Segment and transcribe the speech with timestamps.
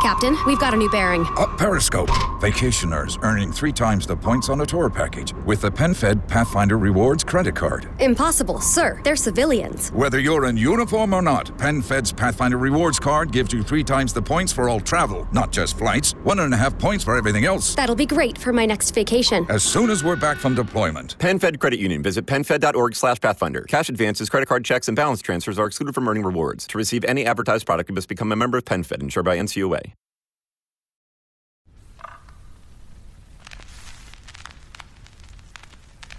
[0.00, 1.26] Captain, we've got a new bearing.
[1.36, 2.08] Up Periscope.
[2.40, 7.22] Vacationers earning three times the points on a tour package with the PenFed Pathfinder Rewards
[7.22, 7.86] credit card.
[8.00, 9.02] Impossible, sir.
[9.04, 9.92] They're civilians.
[9.92, 14.22] Whether you're in uniform or not, PenFed's Pathfinder Rewards card gives you three times the
[14.22, 16.12] points for all travel, not just flights.
[16.24, 17.74] One and a half points for everything else.
[17.74, 19.44] That'll be great for my next vacation.
[19.50, 21.18] As soon as we're back from deployment.
[21.18, 22.02] PenFed Credit Union.
[22.02, 23.60] Visit penfed.org slash pathfinder.
[23.68, 26.66] Cash advances, credit card checks, and balance transfers are excluded from earning rewards.
[26.68, 29.81] To receive any advertised product, you must become a member of PenFed, insured by NCUA.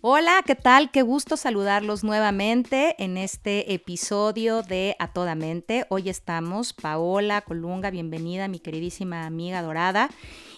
[0.00, 0.92] Hola, ¿qué tal?
[0.92, 5.86] Qué gusto saludarlos nuevamente en este episodio de A Toda Mente.
[5.88, 10.08] Hoy estamos, Paola Colunga, bienvenida, mi queridísima amiga dorada,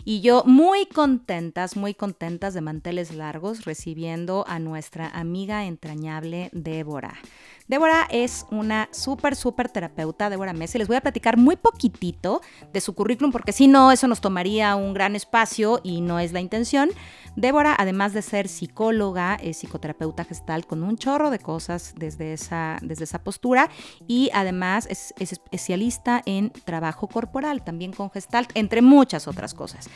[0.05, 7.19] y yo muy contentas, muy contentas de manteles largos, recibiendo a nuestra amiga entrañable Débora.
[7.71, 10.77] Débora es una súper, súper terapeuta, Débora Mesa.
[10.77, 12.41] Les voy a platicar muy poquitito
[12.73, 16.33] de su currículum, porque si no, eso nos tomaría un gran espacio y no es
[16.33, 16.91] la intención.
[17.37, 22.79] Débora, además de ser psicóloga, es psicoterapeuta gestal con un chorro de cosas desde esa,
[22.83, 23.71] desde esa postura
[24.09, 29.89] y además es, especialista en trabajo corporal, también con gestalt, entre muchas otras cosas.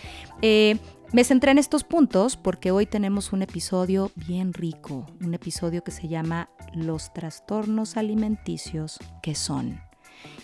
[0.42, 0.78] Eh,
[1.12, 5.92] me centré en estos puntos porque hoy tenemos un episodio bien rico, un episodio que
[5.92, 9.83] se llama Los trastornos alimenticios que son.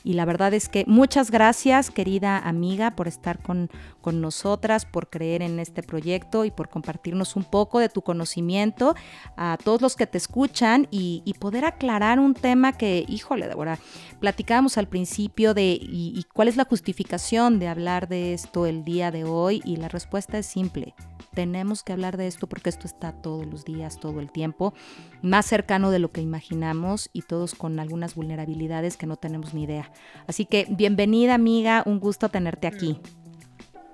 [0.05, 3.71] Y la verdad es que muchas gracias, querida amiga, por estar con,
[4.01, 8.95] con nosotras, por creer en este proyecto y por compartirnos un poco de tu conocimiento
[9.37, 13.79] a todos los que te escuchan y, poder aclarar un tema que, híjole, Débora,
[14.19, 19.11] platicábamos al principio de y cuál es la justificación de hablar de esto el día
[19.11, 20.95] de hoy y la respuesta es simple
[21.35, 24.75] tenemos que hablar de esto porque esto está todos los días, todo el tiempo,
[25.23, 29.65] más cercano de lo que imaginamos y todos con algunas vulnerabilidades que no tenemos ni
[29.65, 29.90] idea.
[30.27, 33.01] Así que bienvenida amiga, un gusto tenerte aquí.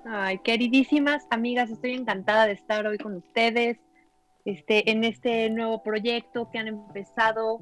[0.05, 3.79] Ay, queridísimas amigas, estoy encantada de estar hoy con ustedes
[4.45, 7.61] este, en este nuevo proyecto que han empezado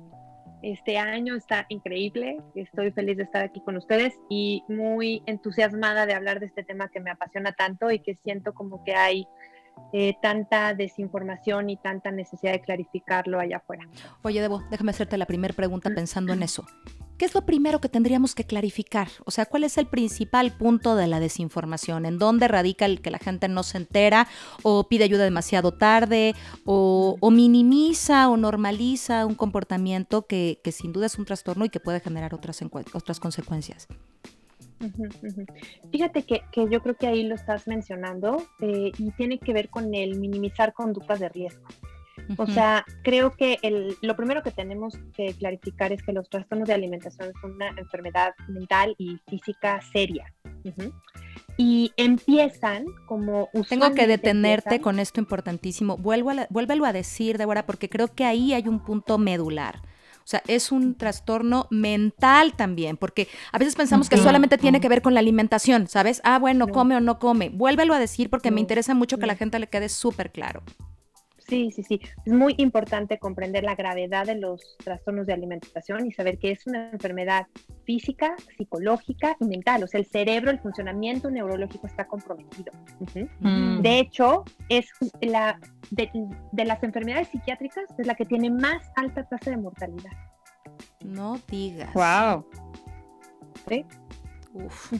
[0.63, 1.37] este año.
[1.37, 6.47] Está increíble, estoy feliz de estar aquí con ustedes y muy entusiasmada de hablar de
[6.47, 9.27] este tema que me apasiona tanto y que siento como que hay
[9.93, 13.89] eh, tanta desinformación y tanta necesidad de clarificarlo allá afuera.
[14.23, 16.67] Oye, Debo, déjame hacerte la primera pregunta pensando en eso.
[17.19, 19.09] ¿Qué es lo primero que tendríamos que clarificar?
[19.25, 22.07] O sea, ¿cuál es el principal punto de la desinformación?
[22.07, 24.27] ¿En dónde radica el que la gente no se entera
[24.65, 31.19] o pide ayuda demasiado tarde o, minimiza o normaliza un comportamiento que, sin duda es
[31.19, 32.61] un trastorno y que puede generar otras,
[32.93, 33.87] otras consecuencias?
[35.93, 39.95] Fíjate que, yo creo que ahí lo estás mencionando eh, y tiene que ver con
[39.95, 41.65] el minimizar conductas de riesgo.
[42.37, 46.69] O sea, creo que el, lo primero que tenemos que clarificar es que los trastornos
[46.69, 50.33] de alimentación son una enfermedad mental y física seria.
[51.57, 53.49] Y empiezan como...
[53.69, 55.97] Tengo que detenerte con esto importantísimo.
[55.97, 59.81] Vuelvo a vuélvelo a decir, Débora, porque creo que ahí hay un punto medular.
[60.25, 64.89] O sea, es un trastorno mental también, porque a veces pensamos que solamente tiene que
[64.89, 66.23] ver con la alimentación, ¿sabes?
[66.25, 67.51] Ah, bueno, come o no come.
[67.51, 70.63] Vuélvelo a decir porque me interesa mucho que a la gente le quede súper claro.
[71.47, 72.01] Sí, sí, sí.
[72.25, 76.67] Es muy importante comprender la gravedad de los trastornos de alimentación y saber que es
[76.67, 77.47] una enfermedad
[77.85, 79.83] física, psicológica y mental.
[79.85, 82.73] O sea, el cerebro, el funcionamiento neurológico está comprometido.
[83.41, 83.83] Mm.
[83.83, 84.87] De hecho, es
[85.21, 85.61] la
[85.91, 86.11] de,
[86.65, 90.13] las enfermedades psiquiátricas es la que tiene más alta tasa de mortalidad.
[91.05, 91.93] No digas.
[91.93, 92.47] Wow.
[93.69, 93.85] ¿Sí?
[94.55, 94.93] Uf.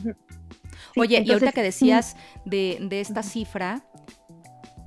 [0.95, 3.83] Oye, y ahorita que decías de, de esta cifra,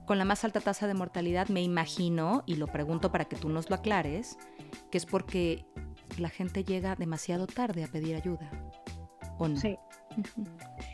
[0.08, 3.50] con la más alta tasa de mortalidad, me imagino, y lo pregunto para que tú
[3.50, 4.38] nos lo aclares,
[4.91, 5.66] que es porque
[6.16, 8.50] la gente llega demasiado tarde a pedir ayuda.
[9.37, 9.56] ¿O no?
[9.56, 9.76] Sí.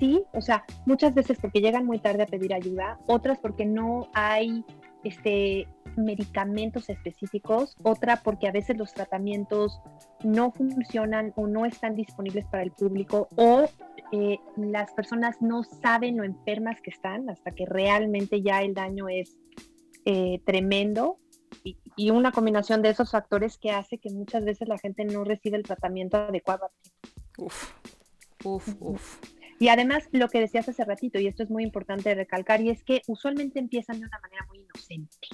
[0.00, 4.08] Sí, o sea, muchas veces porque llegan muy tarde a pedir ayuda, otras porque no
[4.14, 4.64] hay
[5.04, 9.80] este, medicamentos específicos, otra porque a veces los tratamientos
[10.24, 13.66] no funcionan o no están disponibles para el público o
[14.14, 19.08] eh, las personas no saben lo enfermas que están hasta que realmente ya el daño
[19.08, 19.36] es
[20.04, 21.18] eh, tremendo
[21.64, 25.56] y, una combinación de esos factores que hace que muchas veces la gente no recibe
[25.56, 26.70] el tratamiento adecuado.
[27.38, 27.72] Uf,
[28.44, 29.18] uf, uf.
[29.58, 32.84] Y además, lo que decías hace ratito, y esto es muy importante recalcar, y es
[32.84, 35.28] que usualmente empiezan de una manera muy inocente.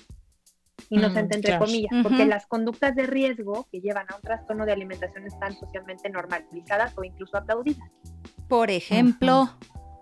[0.88, 1.66] inocente entre claro.
[1.66, 6.08] comillas, porque las conductas de riesgo que llevan a un trastorno de alimentación están socialmente
[6.08, 7.90] normalizadas o incluso aplaudidas.
[8.50, 9.48] Por ejemplo,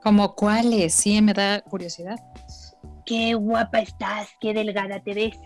[0.03, 0.95] ¿Como cuáles?
[0.95, 2.19] Sí, me da curiosidad.
[3.05, 5.37] Qué guapa estás, qué delgada te ves.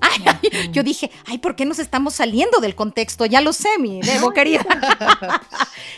[0.00, 0.20] ay,
[0.72, 3.24] yo dije, ay, ¿por qué nos estamos saliendo del contexto?
[3.24, 4.62] Ya lo sé, mi Debo querida.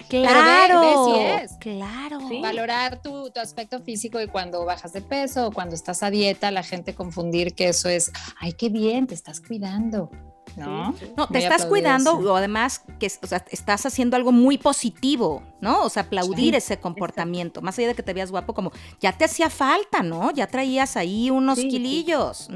[0.08, 1.52] claro, ve si es.
[1.58, 2.20] claro.
[2.28, 2.40] Sí.
[2.40, 6.52] Valorar tu, tu aspecto físico y cuando bajas de peso o cuando estás a dieta,
[6.52, 10.10] la gente confundir que eso es, ay, qué bien, te estás cuidando,
[10.56, 10.92] ¿no?
[10.92, 11.12] Sí, sí.
[11.16, 15.42] No, te Muy estás cuidando o además que o sea, estás haciendo algo muy positivo,
[15.60, 15.82] ¿no?
[15.82, 19.12] O sea, aplaudir Sí, ese comportamiento, más allá de que te veas guapo, como ya
[19.12, 20.30] te hacía falta, ¿no?
[20.30, 21.68] Ya traías ahí unos Sí, sí.
[21.68, 22.48] kilillos.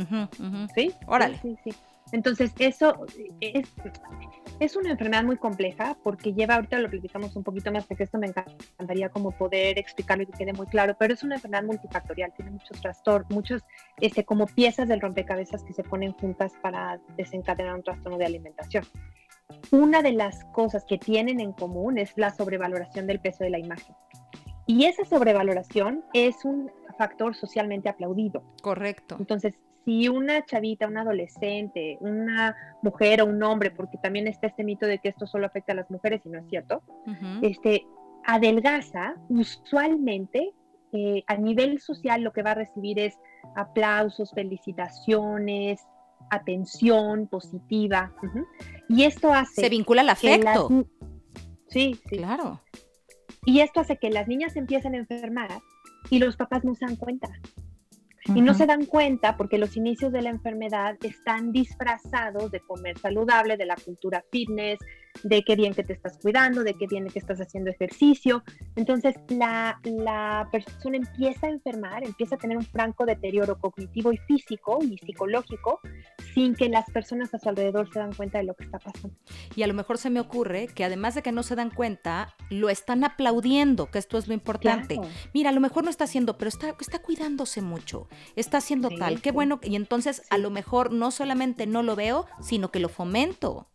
[0.75, 1.38] Sí, Órale.
[1.42, 1.76] Sí, sí, sí.
[2.12, 3.07] Entonces, eso
[3.41, 3.69] es,
[4.59, 8.19] es una enfermedad muy compleja porque lleva, ahorita lo platicamos un poquito más, porque esto
[8.19, 12.33] me encantaría como poder explicarlo y que quede muy claro, pero es una enfermedad multifactorial,
[12.35, 13.62] tiene muchos trastornos, muchos
[14.01, 18.85] este, como piezas del rompecabezas que se ponen juntas para desencadenar un trastorno de alimentación.
[19.71, 23.59] Una de las cosas que tienen en común es la sobrevaloración del peso de la
[23.59, 23.95] imagen.
[24.67, 28.43] Y esa sobrevaloración es un factor socialmente aplaudido.
[28.62, 29.17] Correcto.
[29.19, 34.65] Entonces, si una chavita, una adolescente, una mujer o un hombre, porque también está este
[34.65, 36.82] mito de que esto solo afecta a las mujeres y no es cierto,
[37.43, 37.87] este,
[38.25, 40.53] adelgaza, usualmente
[40.93, 43.19] eh, a nivel social lo que va a recibir es
[43.56, 45.81] aplausos, felicitaciones,
[46.31, 48.12] atención positiva.
[48.88, 50.69] Y esto hace Se vincula al las afecto.
[51.69, 52.19] Sí, sí.
[52.19, 52.61] Claro.
[53.44, 55.61] Y esto hace que las niñas empiecen a enfermar
[56.11, 57.29] y los papás no se dan cuenta.
[58.35, 62.97] Y no se dan cuenta porque los inicios de la enfermedad están disfrazados de comer
[62.97, 64.79] saludable, de la cultura fitness,
[65.23, 68.43] de qué bien que te estás cuidando, de qué bien que estás haciendo ejercicio.
[68.77, 74.19] Entonces la, la persona empieza a enfermar, empieza a tener un franco deterioro cognitivo y
[74.19, 75.81] físico y psicológico
[76.35, 79.17] sin que las personas a su alrededor se dan cuenta de lo que está pasando.
[79.55, 82.35] Y a lo mejor se me ocurre que además de que no se dan cuenta,
[82.51, 84.97] lo están aplaudiendo, que esto es lo importante.
[84.97, 85.11] Claro.
[85.35, 88.97] Mira, a lo mejor no está haciendo, pero está, está cuidándose mucho, está haciendo Sí,
[88.99, 89.35] tal, qué sí.
[89.35, 89.61] bueno.
[89.62, 93.69] Y entonces a lo mejor no solamente no lo veo, sino que lo fomento.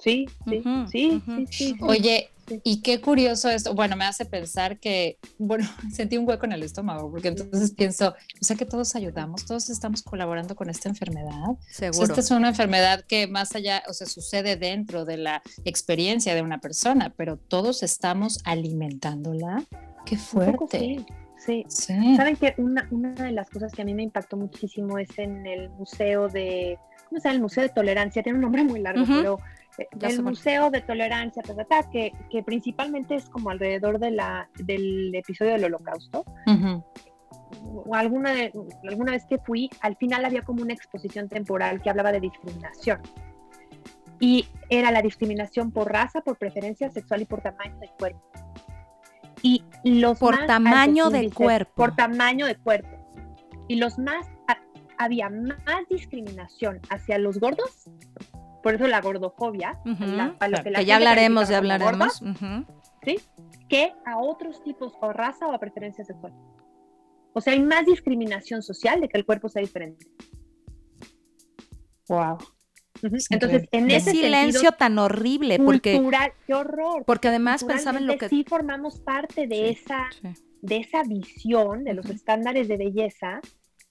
[0.00, 1.76] Sí, sí, sí, sí, sí, sí.
[1.82, 2.60] Oye, Sí.
[2.64, 3.74] y qué curioso esto.
[3.74, 8.08] Bueno, me hace pensar que, bueno, sentí un hueco en el estómago, porque entonces pienso,
[8.08, 11.50] o sea que todos ayudamos, todos estamos colaborando con esta enfermedad.
[11.50, 12.08] O sea, Seguro.
[12.08, 16.42] esta es una enfermedad que más allá, o sea, sucede dentro de la experiencia de
[16.42, 19.62] una persona, pero todos estamos alimentándola.
[20.04, 21.04] Qué fuerte.
[21.38, 22.16] sí, sí.
[22.16, 25.46] Saben que una, una de las cosas que a mí me impactó muchísimo es en
[25.46, 27.36] el museo de, ¿cómo se llama?
[27.36, 29.38] El Museo de Tolerancia, tiene un nombre muy largo, pero
[29.96, 30.22] Ya sé el.
[30.22, 31.42] Museo de Tolerancia,
[31.92, 36.24] que, que principalmente es como alrededor de la, del episodio del Holocausto.
[37.86, 38.52] O alguna, de-
[38.88, 43.00] alguna vez que fui, al final había como una exposición temporal que hablaba de discriminación.
[44.18, 48.20] Y era la discriminación por raza, por preferencia sexual y por tamaño del cuerpo.
[49.42, 51.72] Y los Por más tamaño altos de cuerpo.
[51.74, 52.88] Por tamaño de cuerpo.
[53.68, 54.58] Y los más, ha-
[54.98, 55.56] había más
[55.88, 57.88] discriminación hacia los gordos,
[58.62, 61.60] por eso la gordofobia, Ujú, la- a lo claro, que, la que ya hablaremos, ya
[61.60, 62.22] gorda, hablaremos.
[62.22, 62.64] ujú.
[63.04, 63.16] ¿sí?
[63.68, 66.32] que a otros tipos o raza o a preferencia sexual.
[67.32, 70.06] O sea, hay más discriminación social de que el cuerpo sea diferente.
[72.08, 72.38] Wow.
[73.30, 77.04] Entonces, en Qué ese silencio sentido tan horrible, porque, cultural, qué horror.
[77.06, 78.28] porque además pensaba en lo que...
[78.28, 80.28] Sí formamos parte de Sí, esa sí.
[80.60, 83.40] de esa visión de los estándares de belleza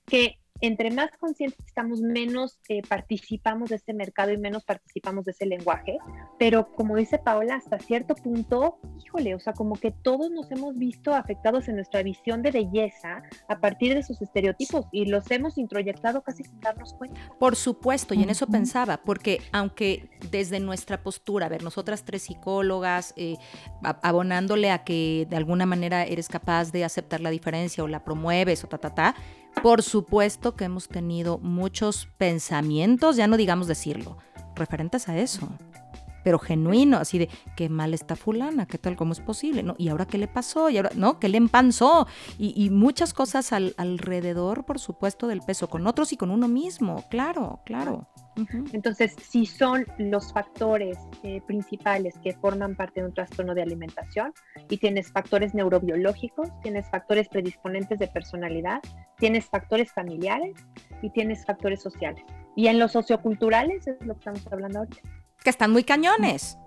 [0.06, 5.32] que entre más conscientes estamos, menos eh, participamos de ese mercado y menos participamos de
[5.32, 5.98] ese lenguaje.
[6.38, 10.78] Pero como dice Paola, hasta cierto punto, híjole, o sea, como que todos nos hemos
[10.78, 15.58] visto afectados en nuestra visión de belleza a partir de esos estereotipos y los hemos
[15.58, 17.20] introyectado casi sin darnos cuenta.
[17.40, 22.24] Por supuesto, y en eso pensaba, porque aunque desde nuestra postura, a ver, nosotras tres
[22.24, 23.38] psicólogas, eh,
[23.82, 28.64] abonándole a que de alguna manera eres capaz de aceptar la diferencia o la promueves
[28.64, 29.16] o ta, ta, ta,
[29.62, 34.18] por supuesto que hemos tenido muchos pensamientos, ya no digamos decirlo,
[34.56, 35.48] referentes a eso.
[36.22, 39.76] Pero genuino, así de qué mal está fulana, qué tal, cómo es posible, ¿no?
[39.78, 41.18] Y ahora qué le pasó, y ahora, ¿no?
[41.18, 42.08] ¿Qué le empanzó?
[42.38, 46.50] Y, y muchas cosas al- alrededor, por supuesto, del peso, con otros y con uno
[46.50, 48.10] mismo, claro, claro.
[48.74, 54.34] Entonces, si son los factores eh, principales que forman parte de un trastorno de alimentación
[54.70, 58.80] y tienes factores neurobiológicos, tienes factores predisponentes de personalidad,
[59.18, 60.56] tienes factores familiares
[61.02, 62.24] y tienes factores sociales.
[62.56, 65.02] Y en los socioculturales es lo que estamos hablando ahorita,
[65.44, 66.58] Que están muy cañones.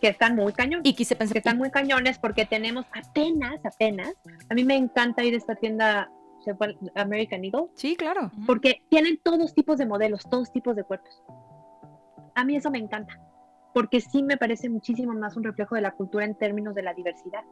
[0.00, 0.86] que están muy cañones.
[0.86, 4.12] Y quise pensar que están muy cañones porque tenemos apenas, apenas,
[4.48, 6.10] a mí me encanta ir a esta tienda,
[6.48, 7.66] ¿Se fue American Eagle?
[7.74, 8.30] Sí, claro.
[8.46, 11.22] Porque tienen todos tipos de modelos, todos tipos de cuerpos.
[12.34, 13.20] A mí eso me encanta,
[13.74, 16.94] porque sí me parece muchísimo más un reflejo de la cultura en términos de la
[16.94, 17.42] diversidad.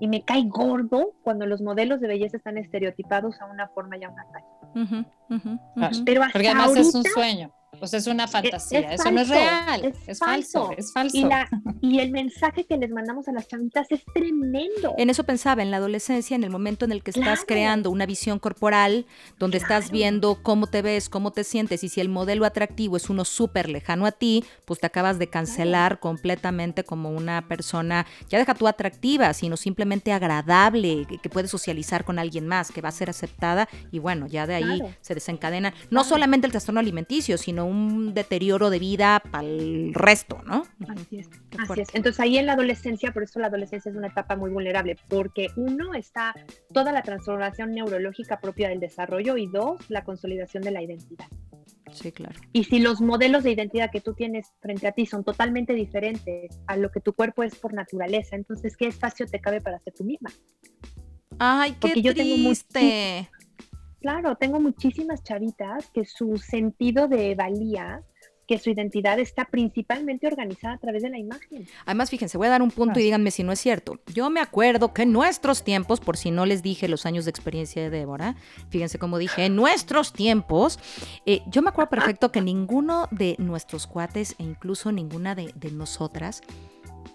[0.00, 4.04] Y me cae gordo cuando los modelos de belleza están estereotipados a una forma y
[4.04, 5.06] a una talla.
[5.76, 5.90] Ah.
[6.06, 9.20] Pero hasta Porque además es un ahorita- sueño, pues es una fantasía, es eso no
[9.20, 10.74] es real, es es, falso, falso.
[10.78, 11.16] es falso.
[11.16, 11.48] Y, la,
[11.80, 14.94] y el mensaje que les mandamos a las chavitas es tremendo.
[14.98, 17.46] En eso pensaba, en la adolescencia, en el momento en el que estás Claro.
[17.46, 19.06] creando una visión corporal,
[19.38, 23.10] donde estás viendo cómo te ves, cómo te sientes, y si el modelo atractivo es
[23.10, 28.38] uno súper lejano a ti, pues te acabas de cancelar completamente como una persona, ya
[28.38, 32.88] deja tú atractiva, sino simplemente agradable, que, que puedes socializar con alguien más, que va
[32.88, 34.94] a ser aceptada, y bueno, ya de ahí Claro.
[35.00, 40.42] se desencadena no solamente el trastorno alimenticio, sino un deterioro de vida para el resto,
[40.46, 40.64] ¿no?
[40.88, 41.94] Así es, así es.
[41.94, 45.48] Entonces ahí en la adolescencia, por eso la adolescencia es una etapa muy vulnerable, porque
[45.56, 46.34] uno está
[46.72, 51.26] toda la transformación neurológica propia del desarrollo y dos, la consolidación de la identidad.
[51.92, 52.38] Sí, claro.
[52.52, 56.58] Y si los modelos de identidad que tú tienes frente a ti son totalmente diferentes
[56.66, 59.94] a lo que tu cuerpo es por naturaleza, entonces ¿qué espacio te cabe para ser
[59.94, 60.30] tú misma?
[61.38, 63.28] Ay, qué Porque yo tengo triste.
[64.04, 68.02] Claro, tengo muchísimas chavitas que su sentido de valía,
[68.46, 71.66] que su identidad está principalmente organizada a través de la imagen.
[71.86, 73.98] Además, fíjense, voy a dar un punto y díganme si no es cierto.
[74.12, 77.30] Yo me acuerdo que en nuestros tiempos, por si no les dije los años de
[77.30, 78.36] experiencia de Débora,
[78.68, 80.78] fíjense como dije, en nuestros tiempos,
[81.24, 85.70] eh, yo me acuerdo perfecto que ninguno de nuestros cuates e incluso ninguna de, de
[85.70, 86.42] nosotras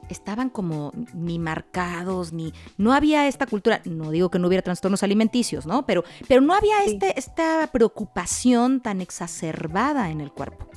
[0.10, 5.04] estaban como ni marcados, ni no había esta cultura, no digo que no hubiera trastornos
[5.04, 5.86] alimenticios, ¿no?
[5.86, 6.92] Pero, pero no había Sí.
[6.94, 10.68] este, esta preocupación tan exacerbada en el cuerpo.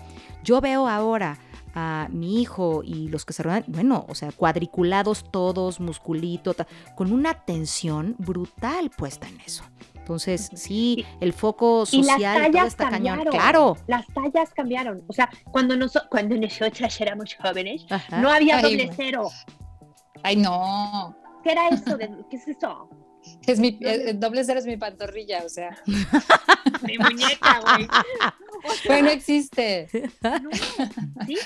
[0.44, 1.38] Yo veo ahora
[1.74, 6.54] a mi hijo y los que se rodean, bueno, o sea, cuadriculados todos, musculito,
[6.96, 9.64] con una tensión brutal puesta en eso.
[10.02, 13.16] Entonces, sí, el foco Y las social todo tallas está cañón.
[13.16, 13.32] cambiaron.
[13.32, 13.76] Claro.
[13.86, 15.04] Las tallas cambiaron.
[15.06, 18.20] O sea, cuando, noso- cuando nosotras éramos jóvenes, Ajá.
[18.20, 19.30] no había Ay, doble cero.
[20.24, 21.96] Ay, no, ¿Qué era eso?
[21.96, 22.88] De, ¿Qué es eso?
[23.46, 25.70] es mi, el, el doble cero es mi pantorrilla, o sea,
[26.82, 27.88] Mi muñeca, güey.
[28.86, 29.88] bueno, existe.
[30.20, 30.50] No,
[31.26, 31.38] ¿sí?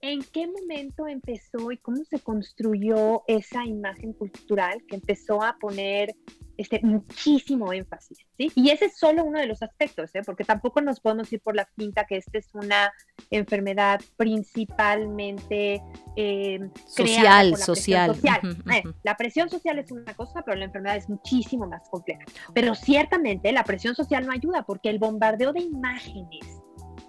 [0.00, 6.14] ¿En qué momento empezó y cómo se construyó esa imagen cultural que empezó a poner
[6.56, 8.18] este, muchísimo énfasis?
[8.38, 8.50] ¿sí?
[8.54, 10.22] Y ese es solo uno de los aspectos, ¿eh?
[10.24, 12.92] porque tampoco nos podemos ir por la pinta que esta es una
[13.30, 15.82] enfermedad principalmente
[16.16, 18.10] eh, Social, por la social.
[18.10, 18.52] presión social.
[18.60, 18.94] Ujú, Eh, ujú.
[19.02, 22.20] la presión social es una cosa, pero la enfermedad es muchísimo más compleja.
[22.54, 26.60] Pero ciertamente la presión social no ayuda porque el bombardeo de imágenes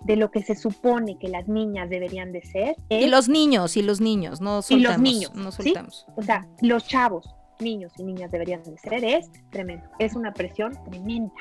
[0.04, 3.76] de lo que se supone que las niñas deberían de ser es, Y los niños,
[3.76, 4.92] y los niños, no Y soltamos.
[4.92, 5.64] los niños, No ¿sí?
[5.64, 6.06] soltamos.
[6.16, 7.28] o sea, los chavos,
[7.60, 9.86] niños y niñas deberían de ser, es tremendo.
[10.00, 11.34] Es una presión tremenda.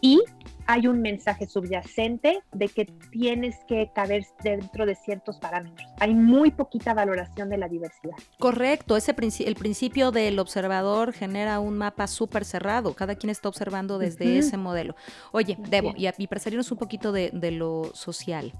[0.00, 0.22] Y
[0.66, 5.86] hay un mensaje subyacente de que tienes que caber dentro de ciertos parámetros.
[6.00, 8.14] Hay muy poquita valoración de la diversidad.
[8.38, 12.94] Correcto, ese princi- el principio del observador genera un mapa súper cerrado.
[12.94, 14.94] Cada quien está observando desde ese modelo.
[15.32, 18.52] Oye, Así Debo, y, y para salirnos un poquito de, de lo social,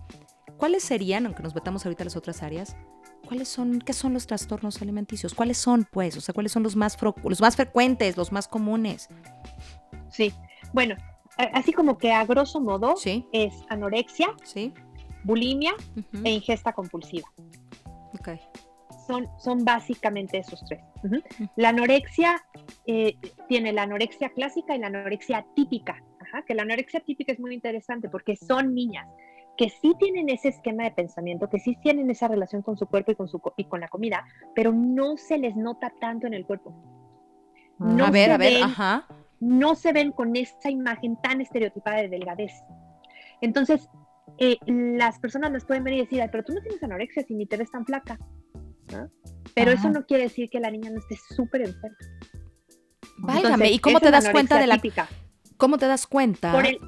[0.59, 2.77] ¿cuáles serían, aunque nos metamos ahorita a las otras áreas,
[3.27, 5.35] cuáles son, qué son los trastornos alimenticios?
[5.35, 6.17] ¿Cuáles son, pues?
[6.17, 9.09] O sea, ¿cuáles son los más, los más frecuentes, los más comunes?
[10.11, 10.33] Sí.
[10.73, 10.97] Bueno,
[11.53, 14.73] así como que a grosso modo Sí, es anorexia, sí.
[15.25, 15.73] bulimia
[16.25, 17.29] e ingesta compulsiva.
[18.19, 18.29] ok.
[19.07, 20.81] son, son básicamente esos tres.
[21.57, 22.43] La anorexia
[22.87, 23.17] eh,
[23.49, 26.03] tiene la anorexia clásica y la anorexia típica.
[26.21, 29.07] Ajá, que la anorexia típica es muy interesante porque son niñas
[29.57, 33.13] que sí tienen ese esquema de pensamiento, que sí tienen esa relación con su cuerpo
[33.13, 36.35] y con, su, co- y con la comida, pero no se les nota tanto en
[36.35, 36.75] el cuerpo.
[37.79, 39.07] No a ver, a ver, ven- ajá.
[39.41, 42.53] no se ven con esa imagen tan estereotipada de delgadez.
[43.41, 43.89] Entonces,
[44.39, 47.35] eh, las personas las pueden ver y decir, "Ay, pero tú no tienes anorexia si
[47.35, 48.19] ni te ves tan flaca.
[49.55, 51.97] Pero eso no quiere decir que la niña no esté súper enferma.
[53.19, 55.09] Válgame, Entonces, ¿y cómo te das cuenta de la, típica.
[55.57, 56.53] cómo te das cuenta?
[56.53, 56.79] Por el,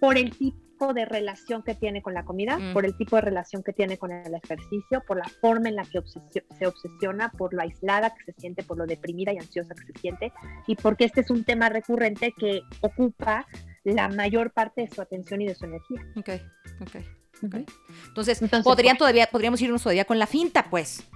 [0.00, 0.56] por el tipo
[0.88, 2.72] de relación que tiene con la comida, Mm.
[2.72, 5.84] por el tipo de relación que tiene con el ejercicio, por la forma en la
[5.84, 9.74] que obsesio- se obsesiona, por lo aislada que se siente, por lo deprimida y ansiosa
[9.74, 10.32] que se siente,
[10.66, 13.46] y porque este es un tema recurrente que ocupa
[13.84, 16.00] la mayor parte de su atención y de su energía.
[16.16, 16.28] Ok,
[16.80, 16.96] ok.
[17.42, 17.64] Ujú.
[18.08, 21.08] Entonces, Entonces, podrían pues- todavía, podríamos irnos todavía con la finta, pues.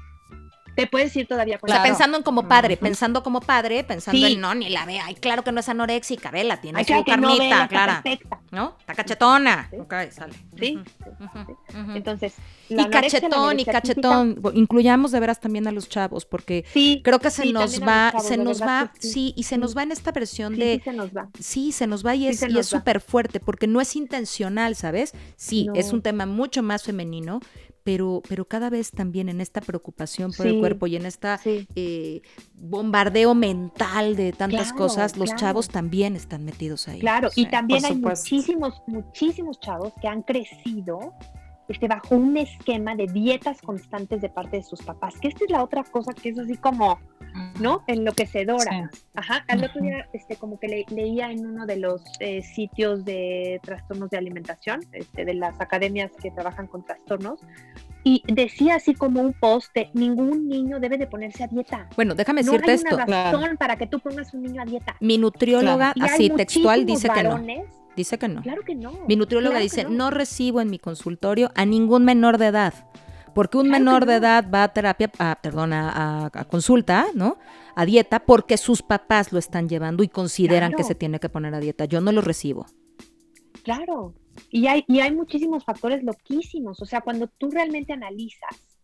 [0.74, 1.90] Te puedes ir todavía con O sea, Claro.
[1.92, 4.34] pensando en como padre, pensando como padre, pensando Sí.
[4.34, 4.98] en no, ni la ve.
[5.00, 7.68] Ay, claro que no es anoréxica, vela, tiene Ay, su claro no, carnita, vela, está
[7.68, 8.02] clara.
[8.02, 8.40] perfecta.
[8.50, 8.76] ¿No?
[8.80, 9.68] Está cachetona.
[9.70, 9.76] Sí.
[9.78, 10.34] Ok, sale.
[10.58, 10.78] Sí.
[11.94, 12.34] Entonces,
[12.68, 14.40] la Y cachetón, y cachetón.
[14.54, 18.26] Incluyamos de veras también a los chavos, porque Sí, creo que se nos va, chavos,
[18.26, 21.10] se nos va, sí, y se nos va en esta versión de sí se nos
[21.10, 21.28] va.
[21.40, 25.12] Sí, se nos va y es y súper fuerte porque no es intencional, ¿sabes?
[25.36, 25.94] Sí, es No.
[25.94, 27.40] un tema mucho más femenino,
[27.84, 31.68] pero, pero cada vez también en esta preocupación por el cuerpo y en esta sí.
[31.76, 32.22] eh,
[32.54, 35.40] bombardeo mental de tantas Claro, cosas, los claro.
[35.40, 36.98] chavos también están metidos ahí.
[37.00, 38.24] Claro, y también hay supuesto.
[38.24, 41.12] muchísimos, muchísimos chavos que han crecido
[41.68, 45.50] este, bajo un esquema de dietas constantes de parte de sus papás, que esta es
[45.50, 46.98] la otra cosa que es así como,
[47.60, 47.82] ¿no?
[47.86, 48.90] Enloquecedora.
[48.92, 49.00] Sí.
[49.14, 53.04] Ajá, al otro día, este, como que le- leía en uno de los eh, sitios
[53.04, 57.40] de trastornos de alimentación, este, de las academias que trabajan con trastornos,
[58.06, 61.88] y decía así como un post de ningún niño debe de ponerse a dieta.
[61.96, 62.94] Bueno, déjame No decirte hay esto.
[62.94, 63.38] una Claro.
[63.38, 64.94] razón para que tú pongas un niño a dieta.
[65.00, 67.40] Mi nutrióloga, hay así textual, dice que no.
[67.96, 68.42] Dice que no.
[68.42, 68.92] Claro que no.
[69.08, 70.10] Mi nutrióloga claro dice, no.
[70.10, 72.74] recibo en mi consultorio a ningún menor de edad.
[73.34, 74.18] Porque un Claro menor de no.
[74.18, 77.38] edad va a terapia, a, perdón, a, consulta, ¿no?
[77.74, 81.54] A dieta porque sus papás lo están llevando y consideran que se tiene que poner
[81.54, 81.84] a dieta.
[81.84, 82.66] Yo no lo recibo.
[83.64, 84.14] Claro.
[84.50, 86.80] Y hay, y hay muchísimos factores loquísimos.
[86.80, 88.74] O sea, cuando tú realmente analizas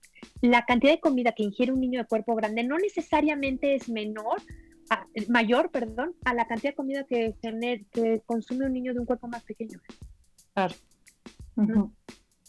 [0.41, 4.43] la cantidad de comida que ingiere un niño de cuerpo grande, no necesariamente es menor,
[4.91, 9.01] a- mayor, perdón, a la cantidad de comida que, gener- que consume un niño de
[9.01, 9.81] un cuerpo más pequeño.
[10.55, 10.75] Claro.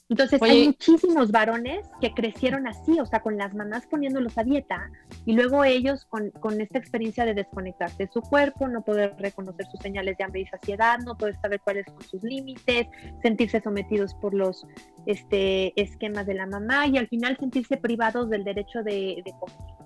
[0.10, 4.44] Entonces, Oye, hay muchísimos varones que crecieron así, o sea, con las mamás poniéndolos a
[4.44, 4.92] dieta
[5.26, 9.68] y luego ellos con, con esta experiencia de desconectarse de su cuerpo, no poder reconocer
[9.68, 12.88] sus señales de hambre y saciedad, no poder saber cuáles son sus límites,
[13.22, 14.66] sentirse sometidos por los
[15.06, 19.81] este, esquemas de la mamá y al final sentirse privados del derecho de, de comer.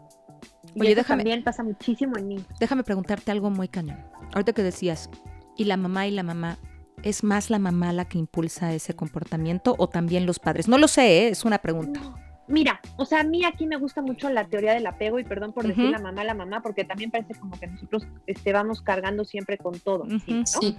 [0.76, 2.46] Y Oye, eso déjame- también pasa muchísimo en niños.
[2.60, 3.98] Déjame preguntarte algo muy cañón.
[4.34, 5.10] Ahorita que decías,
[5.58, 6.58] ¿y la mamá y la mamá?
[7.04, 10.68] ¿Es más la mamá la que impulsa ese comportamiento o también los padres?
[10.68, 11.28] No lo sé, ¿eh?
[11.30, 12.00] es una pregunta.
[12.02, 12.25] No.
[12.48, 15.52] Mira, o sea, a mí aquí me gusta mucho la teoría del apego y perdón
[15.52, 19.26] por decir la mamá, la mamá, porque también parece como que nosotros este, vamos cargando
[19.26, 20.06] siempre con todo.
[20.06, 20.46] ¿sí, no?
[20.46, 20.76] Sí.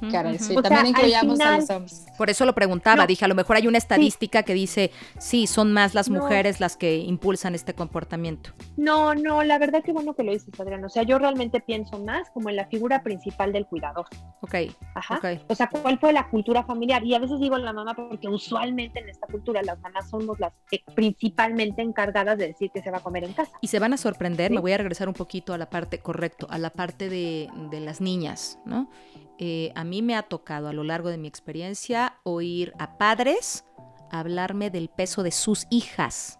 [0.56, 2.06] O También incluyamos a los hombres.
[2.16, 3.06] Por eso lo preguntaba, No.
[3.06, 6.20] dije, a lo mejor hay una estadística que dice, sí, son más las No.
[6.20, 8.50] mujeres las que impulsan este comportamiento.
[8.76, 10.84] No, no, la verdad que bueno que lo dices, Adrián.
[10.84, 14.06] O sea, yo realmente pienso más como en la figura principal del cuidador.
[14.40, 14.54] Ok,
[14.94, 15.20] Ajá.
[15.48, 17.02] O sea, ¿cuál fue la cultura familiar?
[17.04, 20.52] Y a veces digo la mamá porque usualmente en esta cultura las mamás somos las
[20.70, 23.52] eh, principalmente encargadas de decir que se va a comer en casa.
[23.60, 24.54] Y se van a sorprender, Sí.
[24.54, 27.80] me voy a regresar un poquito a la parte, correcto, a la parte de, de
[27.80, 28.88] las niñas, ¿no?
[29.38, 33.64] Eh, a mí me ha tocado a lo largo de mi experiencia oír a padres
[34.10, 36.38] hablarme del peso de sus hijas.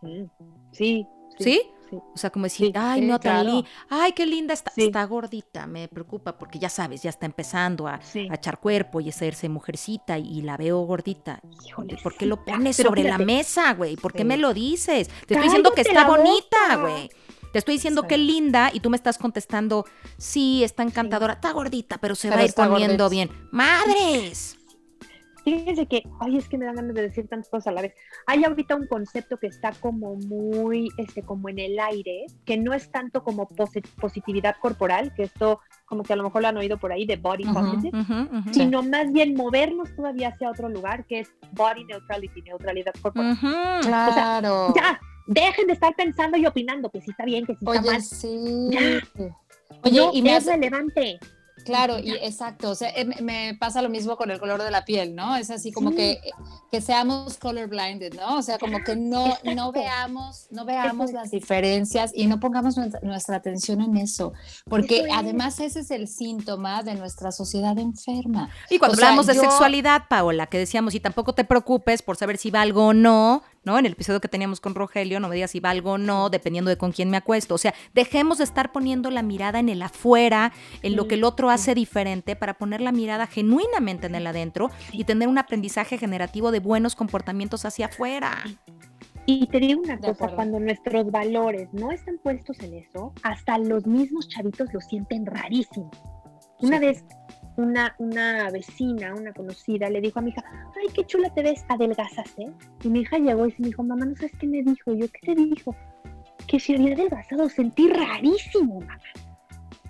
[0.00, 0.28] Sí.
[0.72, 1.06] ¿sí?
[1.38, 1.62] sí.
[1.92, 3.64] O sea, como decir, Sí, ay, no, claro.
[3.88, 4.84] ay, qué linda está, Sí.
[4.84, 9.06] está gordita, me preocupa porque ya sabes, ya está empezando a, a echar cuerpo y
[9.06, 11.40] a hacerse mujercita y, la veo gordita.
[11.66, 13.96] Híjole, ¿Por qué lo pones sobre la mesa, güey?
[13.96, 15.08] ¿Por qué me lo dices?
[15.26, 17.10] Te estoy diciendo que ¡Cállate está bonita, güey.
[17.52, 19.86] Te estoy diciendo que linda y tú me estás contestando,
[20.18, 23.08] sí, está encantadora, está gordita, pero se va a ir poniendo gordita.
[23.08, 23.48] bien.
[23.52, 24.57] ¡Madres!
[25.56, 27.94] Fíjense que, ay, es que me dan ganas de decir tantas cosas a la vez.
[28.26, 32.74] Hay ahorita un concepto que está como muy, este, como en el aire, que no
[32.74, 36.56] es tanto como posi- positividad corporal, que esto, como que a lo mejor lo han
[36.56, 37.98] oído por ahí, de body positive.
[38.48, 38.52] Sí.
[38.52, 43.36] sino más bien movernos todavía hacia otro lugar, que es body neutrality, neutralidad corporal.
[43.82, 44.72] Claro.
[44.76, 47.90] Ya, dejen de estar pensando y opinando que sí está bien, que sí está Oye,
[47.90, 48.02] mal.
[48.02, 48.68] sí.
[48.70, 48.80] Ya.
[49.84, 51.18] Oye, no y me es hace- relevante.
[51.64, 54.84] Claro, y exacto, o sea, eh, me- pasa lo mismo con el color de la
[54.84, 55.36] piel, ¿no?
[55.36, 55.96] Es así como Sí.
[55.96, 56.20] que,
[56.70, 58.36] que seamos colorblinded, ¿no?
[58.38, 63.00] O sea, como que no, no veamos, no veamos las diferencias y no pongamos nuestra,
[63.02, 64.32] nuestra atención en eso,
[64.68, 65.06] porque es.
[65.12, 68.50] además ese es el síntoma de nuestra sociedad enferma.
[68.70, 72.02] Y cuando O sea, hablamos de yo- sexualidad, Paola, que decíamos, y tampoco te preocupes
[72.02, 73.78] por saber si valgo o no, ¿no?
[73.78, 76.70] En el episodio que teníamos con Rogelio, no me digas si valgo o no, dependiendo
[76.70, 77.54] de con quién me acuesto.
[77.54, 80.52] O sea, dejemos de estar poniendo la mirada en el afuera,
[80.82, 84.70] en lo que el otro hace diferente, para poner la mirada genuinamente en el adentro
[84.90, 88.42] y tener un aprendizaje generativo de buenos comportamientos hacia afuera.
[89.26, 90.36] Y te digo una De cosa, acuerdo.
[90.36, 95.90] cuando nuestros valores no están puestos en eso, hasta los mismos chavitos lo sienten rarísimo.
[96.60, 96.86] Una Sí.
[96.86, 97.04] vez
[97.58, 100.44] una, una vecina, una conocida, le dijo a mi hija,
[100.80, 102.52] ay, qué chula te ves, adelgazaste.
[102.82, 104.92] Y mi hija llegó y me dijo, mamá, ¿no sabes qué me dijo?
[104.92, 105.74] Y yo, ¿qué te dijo?
[106.46, 108.98] Que se había adelgazado, sentí rarísimo, mamá.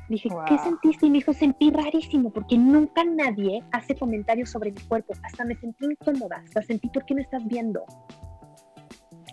[0.08, 1.06] Dije, ¿qué sentiste?
[1.06, 5.12] Y me dijo, sentí rarísimo, porque nunca nadie hace comentarios sobre mi cuerpo.
[5.22, 7.84] Hasta me sentí incómoda, hasta sentí, ¿por qué me estás viendo?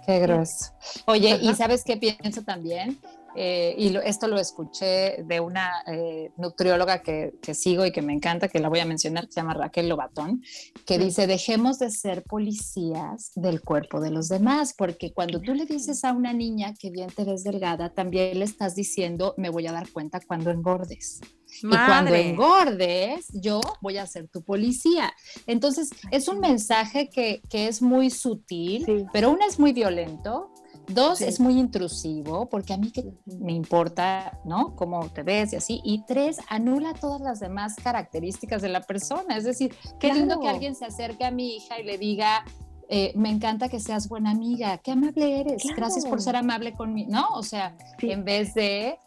[0.05, 0.73] Qué grueso.
[1.05, 2.99] Oye, ¿y sabes qué pienso también?
[3.35, 8.47] Eh, y esto lo escuché de una eh, nutrióloga que, sigo y que me encanta,
[8.47, 10.41] que la voy a mencionar, que se llama Raquel Lobatón,
[10.85, 15.65] que dice, dejemos de ser policías del cuerpo de los demás, porque cuando tú le
[15.65, 19.67] dices a una niña que bien te ves delgada, también le estás diciendo, me voy
[19.67, 21.21] a dar cuenta cuando engordes.
[21.63, 25.13] Y cuando engordes, yo voy a ser tu policía.
[25.47, 30.51] Entonces, es un mensaje que, es muy sutil, pero uno es muy violento
[30.87, 34.75] Dos, es muy intrusivo, porque a mí que me importa, ¿no?
[34.75, 35.81] Cómo te ves y así.
[35.83, 39.37] Y tres, anula todas las demás características de la persona.
[39.37, 42.45] Es decir, qué lindo que alguien se acerque a mi hija y le diga,
[42.87, 47.09] eh, me encanta que seas buena amiga, qué amable eres, gracias por ser amable conmigo,
[47.11, 47.27] ¿no?
[47.33, 48.99] O sea, en vez de...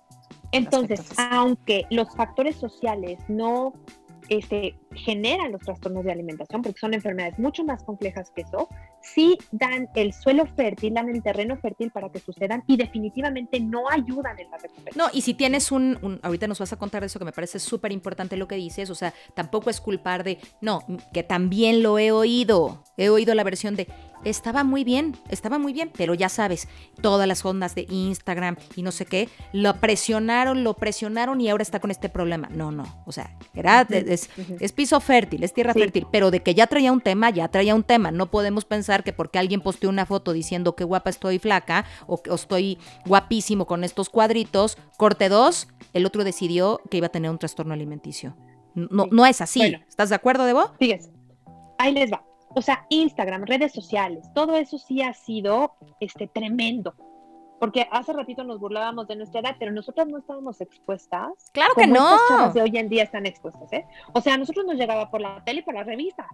[0.51, 3.75] Entonces, aunque los factores sociales no
[4.29, 8.69] este, generan los trastornos de alimentación, porque son enfermedades mucho más complejas que eso,
[9.03, 13.89] sí dan el suelo fértil, dan el terreno fértil para que sucedan y definitivamente no
[13.91, 14.95] ayudan en la recuperación.
[14.97, 17.93] No, y si tienes un, ahorita nos vas a contar eso que me parece súper
[17.93, 20.81] importante lo que dices, o sea, tampoco es culpar de, no,
[21.13, 23.89] que también lo he oído, he oído la versión de,
[24.25, 26.69] estaba muy bien, estaba muy bien, pero ya sabes,
[27.01, 31.63] todas las ondas de Instagram y no sé qué, lo presionaron, lo presionaron y ahora
[31.63, 32.49] está con este problema.
[32.51, 34.29] No, no, o sea, era, es,
[34.79, 37.83] piso fértil, es tierra fértil, pero de que ya traía un tema, ya traía un
[37.83, 38.13] tema.
[38.13, 42.23] No podemos pensar que porque alguien posteó una foto diciendo que guapa estoy flaca o
[42.23, 47.29] que estoy guapísimo con estos cuadritos, corte dos, el otro decidió que iba a tener
[47.29, 48.37] un trastorno alimenticio.
[48.77, 49.77] No, no es así.
[49.89, 50.71] ¿Estás de acuerdo, Debo?
[50.79, 51.11] Fíjese,
[51.79, 52.23] ahí les va
[52.55, 56.95] o sea, Instagram, redes sociales, todo eso sí ha sido este, tremendo.
[57.59, 61.51] Porque hace ratito nos burlábamos de nuestra edad, pero nosotros no estábamos expuestas.
[61.53, 62.11] Claro que no.
[62.11, 63.87] Las chavas de hoy en día están expuestas, ¿eh?
[64.13, 66.29] O sea, a nosotros nos llegaba por la tele y por la revista.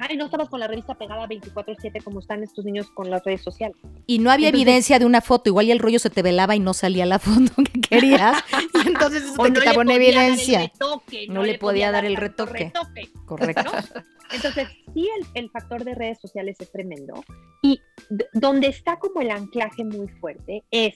[0.00, 3.22] Ajá, y no estabas con la revista pegada 24/7 como están estos niños con las
[3.22, 3.76] redes sociales.
[4.06, 6.60] Y no había evidencia de una foto, igual y el rollo se te velaba y
[6.60, 8.42] no salía la foto que querías.
[8.82, 10.72] y entonces eso te quitaba una evidencia.
[11.28, 12.72] no, le podía, dar, el retoque.
[13.26, 13.72] Correcto.
[14.32, 17.22] Entonces, sí, el, factor de redes sociales es tremendo.
[17.62, 17.80] Y
[18.32, 20.94] donde está como el anclaje muy fuerte es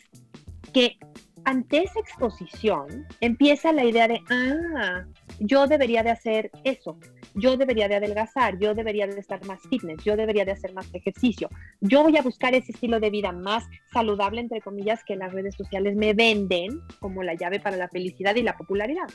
[0.73, 0.97] que
[1.45, 5.05] ante esa exposición empieza la idea de, ah,
[5.41, 6.99] yo debería de hacer eso,
[7.35, 10.93] yo debería de adelgazar, yo debería de estar más fitness, yo debería de hacer más
[10.95, 11.49] ejercicio,
[11.81, 15.55] yo voy a buscar ese estilo de vida más saludable, entre comillas, que las redes
[15.55, 19.09] sociales me venden como la llave para la felicidad y la popularidad.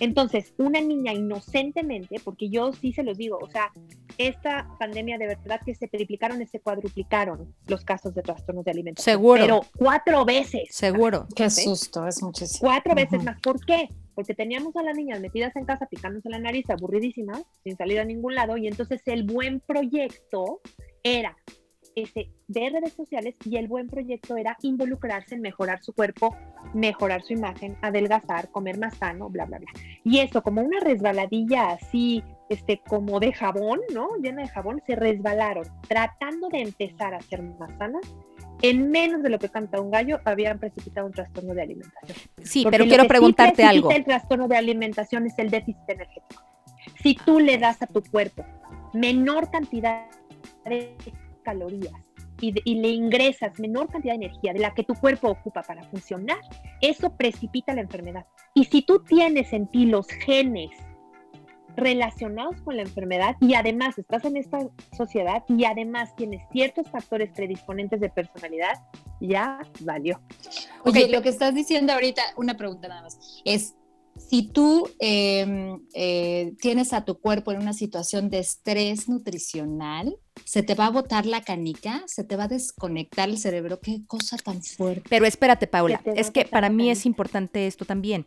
[0.00, 3.72] Entonces, una niña inocentemente, porque yo sí se los digo, o sea,
[4.18, 9.14] esta pandemia de verdad que se triplicaron, se cuadruplicaron los casos de trastornos de alimentación.
[9.14, 9.40] Seguro.
[9.40, 10.68] Pero cuatro veces.
[10.70, 11.26] Seguro.
[11.34, 12.60] Qué susto, es muchísimo.
[12.60, 13.40] Cuatro veces más.
[13.40, 13.88] ¿Por qué?
[14.16, 18.04] porque teníamos a las niñas metidas en casa picándose la nariz, aburridísimas, sin salir a
[18.04, 20.62] ningún lado, y entonces el buen proyecto
[21.02, 21.36] era
[21.96, 26.36] de redes sociales y el buen proyecto era involucrarse en mejorar su cuerpo,
[26.74, 29.70] mejorar su imagen, adelgazar, comer más sano, bla, bla, bla.
[30.04, 34.10] Y eso, como una resbaladilla así, este, como de jabón, ¿no?
[34.22, 38.02] Llena de jabón, se resbalaron, tratando de empezar a ser más sanas
[38.62, 42.18] en menos de lo que canta un gallo, habían precipitado un trastorno de alimentación.
[42.42, 43.90] Sí, pero quiero preguntarte algo.
[43.90, 46.42] El trastorno de alimentación es el déficit energético.
[47.02, 48.44] Si tú le das a tu cuerpo
[48.92, 50.06] menor cantidad
[50.64, 50.94] de
[51.46, 51.94] calorías
[52.40, 55.82] y, y, le ingresas menor cantidad de energía de la que tu cuerpo ocupa para
[55.84, 56.40] funcionar,
[56.82, 58.26] eso precipita la enfermedad.
[58.54, 60.70] Y si tú tienes en ti los genes
[61.76, 64.58] relacionados con la enfermedad y además estás en esta
[64.96, 68.82] sociedad y además tienes ciertos factores predisponentes de personalidad,
[69.20, 70.20] ya valió.
[70.84, 73.76] Oye, lo que estás diciendo ahorita, una pregunta nada más, es
[74.16, 80.62] si tú em, eh, tienes a tu cuerpo en una situación de estrés nutricional, se
[80.62, 84.36] te va a botar la canica, se te va a desconectar el cerebro, qué cosa
[84.36, 85.04] tan fuerte.
[85.08, 88.26] Pero espérate, Paula, es que para mí es importante esto también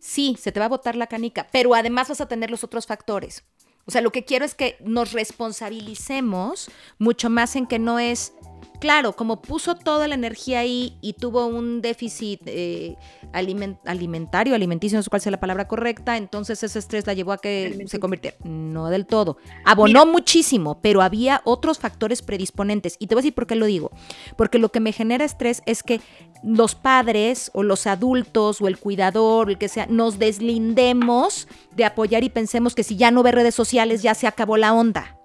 [0.00, 2.86] sí, se te va a botar la canica, pero además vas a tener los otros
[2.86, 3.44] factores.
[3.86, 8.32] O sea, lo que quiero es que nos responsabilicemos mucho más en que no es
[8.80, 12.96] claro, como puso toda la energía ahí y tuvo un déficit eh,
[13.32, 17.38] alimentario, alimenticio, no sé cuál sea la palabra correcta, entonces ese estrés la llevó a
[17.38, 18.36] que se convirtiera.
[18.42, 19.36] No del todo.
[19.64, 22.96] Abonó muchísimo, pero había otros factores predisponentes.
[22.98, 23.90] Y te voy a decir por qué lo digo.
[24.36, 26.00] Porque lo que me genera estrés es que
[26.42, 32.24] los padres o los adultos o el cuidador, el que sea, nos deslindemos de apoyar
[32.24, 35.18] y pensemos que si ya no ve redes sociales ya se acabó la onda.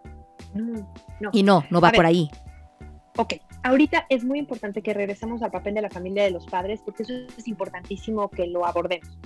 [1.32, 2.30] Y no, no va por ahí.
[3.18, 3.36] Ok,
[3.66, 7.02] ahorita es muy importante que regresemos al papel de la familia de los padres, porque
[7.02, 9.18] eso es importantísimo que lo abordemos.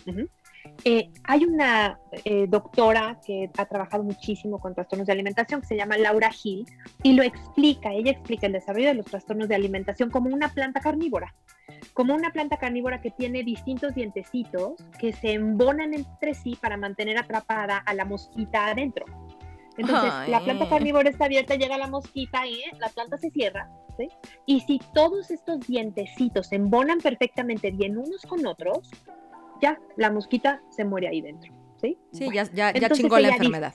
[0.86, 5.76] Eh, hay una eh, doctora que ha trabajado muchísimo con trastornos de alimentación que se
[5.76, 6.66] llama Laura Hill
[7.04, 10.80] y lo explica, ella explica el desarrollo de los trastornos de alimentación como una planta
[10.80, 11.36] carnívora,
[11.94, 17.18] como una planta carnívora que tiene distintos dientecitos que se embonan entre sí para mantener
[17.18, 19.06] atrapada a la mosquita adentro.
[19.80, 23.70] Entonces, la planta carnívora está abierta, llega la mosquita y la planta se cierra.
[23.98, 24.10] ¿sí?
[24.46, 28.90] Y si todos estos dientecitos se embonan perfectamente bien unos con otros,
[29.62, 31.54] ya la mosquita se muere ahí dentro.
[31.82, 33.74] Sí, sí ya, ya, ya chingó la enfermedad.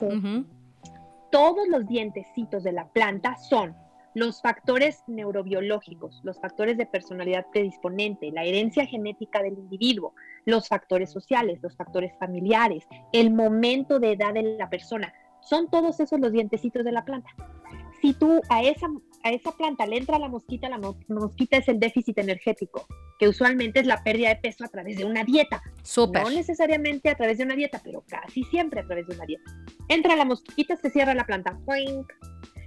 [1.31, 3.75] Todos los dientecitos de la planta son
[4.15, 10.15] los factores neurobiológicos, los factores de personalidad predisponente, la herencia genética del individuo,
[10.45, 15.13] los factores sociales, los factores familiares, el momento de edad de la persona.
[15.49, 17.31] Son todos esos los dientecitos de la planta.
[18.01, 18.89] Si tú a esa,
[19.23, 22.87] a esa planta le entra la mosquita, la mosquita es el déficit energético,
[23.19, 25.63] que usualmente es la pérdida de peso a través de una dieta.
[26.23, 29.51] No necesariamente a través de una dieta, pero casi siempre a través de una dieta.
[29.89, 31.59] Entra la mosquita, se cierra la planta.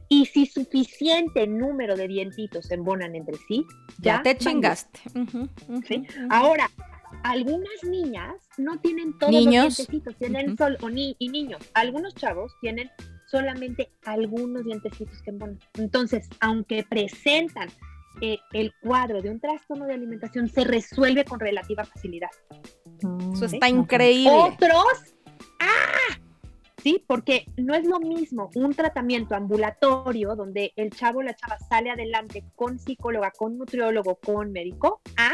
[0.09, 3.65] Y si suficiente número de dientitos se embonan entre sí,
[3.99, 5.01] ya, te chingaste.
[6.29, 6.69] Ahora,
[7.23, 12.89] algunas niñas no tienen todos los dientecitos, tienen solo, y niños, algunos chavos tienen
[13.27, 15.59] solamente algunos dientecitos que embonan.
[15.75, 17.69] Entonces, aunque presentan
[18.21, 22.29] eh, el cuadro de un trastorno de alimentación, se resuelve con relativa facilidad.
[23.33, 24.31] Eso está increíble.
[24.31, 25.15] Otros,
[25.59, 26.17] ¡ah!
[26.81, 31.57] Sí, porque no es lo mismo un tratamiento ambulatorio donde el chavo o la chava
[31.59, 35.33] sale adelante con psicóloga, con nutriólogo, con médico, a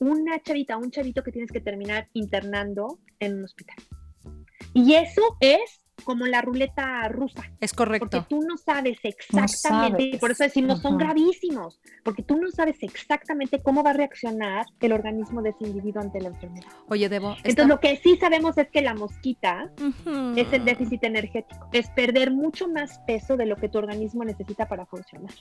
[0.00, 3.76] una chavita, un chavito que tienes que terminar internando en un hospital.
[4.74, 7.42] Y eso es como la ruleta rusa.
[7.60, 8.08] Es correcto.
[8.10, 12.76] Porque tú no sabes exactamente, y por eso decimos, son gravísimos, porque tú no sabes
[12.82, 16.68] exactamente cómo va a reaccionar el organismo de ese individuo ante la enfermedad.
[16.88, 17.36] Oye, Debo.
[17.38, 19.70] Entonces, lo que sí sabemos es que la mosquita
[20.36, 24.66] es el déficit energético, es perder mucho más peso de lo que tu organismo necesita
[24.68, 25.32] para funcionar.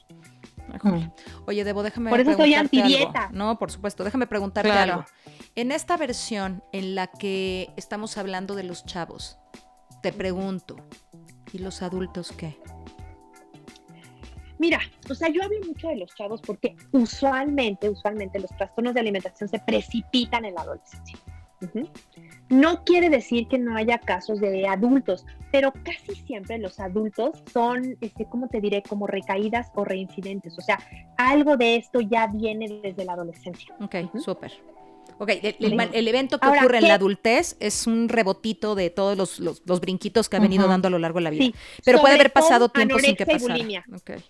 [1.45, 3.29] Oye, Debo, déjame Por eso soy antidieta.
[3.33, 5.05] No, por supuesto, déjame preguntarte algo.
[5.55, 9.38] En esta versión en la que estamos hablando de los chavos,
[10.01, 10.75] te pregunto,
[11.53, 12.57] ¿y los adultos qué?
[14.57, 18.99] Mira, o sea, yo hablo mucho de los chavos porque usualmente, usualmente los trastornos de
[18.99, 21.17] alimentación se precipitan en la adolescencia.
[22.49, 27.97] No quiere decir que no haya casos de adultos, pero casi siempre los adultos son,
[28.01, 28.81] este, ¿cómo te diré?
[28.81, 30.57] Como recaídas o reincidentes.
[30.57, 30.79] O sea,
[31.17, 33.75] algo de esto ya viene desde la adolescencia.
[33.81, 34.51] Ok, súper.
[35.19, 40.29] Ok, el, evento que ocurre en la adultez es un rebotito de todos los, brinquitos
[40.29, 41.51] que ha venido dando a lo largo de la vida.
[41.83, 43.57] Pero puede haber pasado tiempo sin que pasara.
[43.97, 44.23] Okay.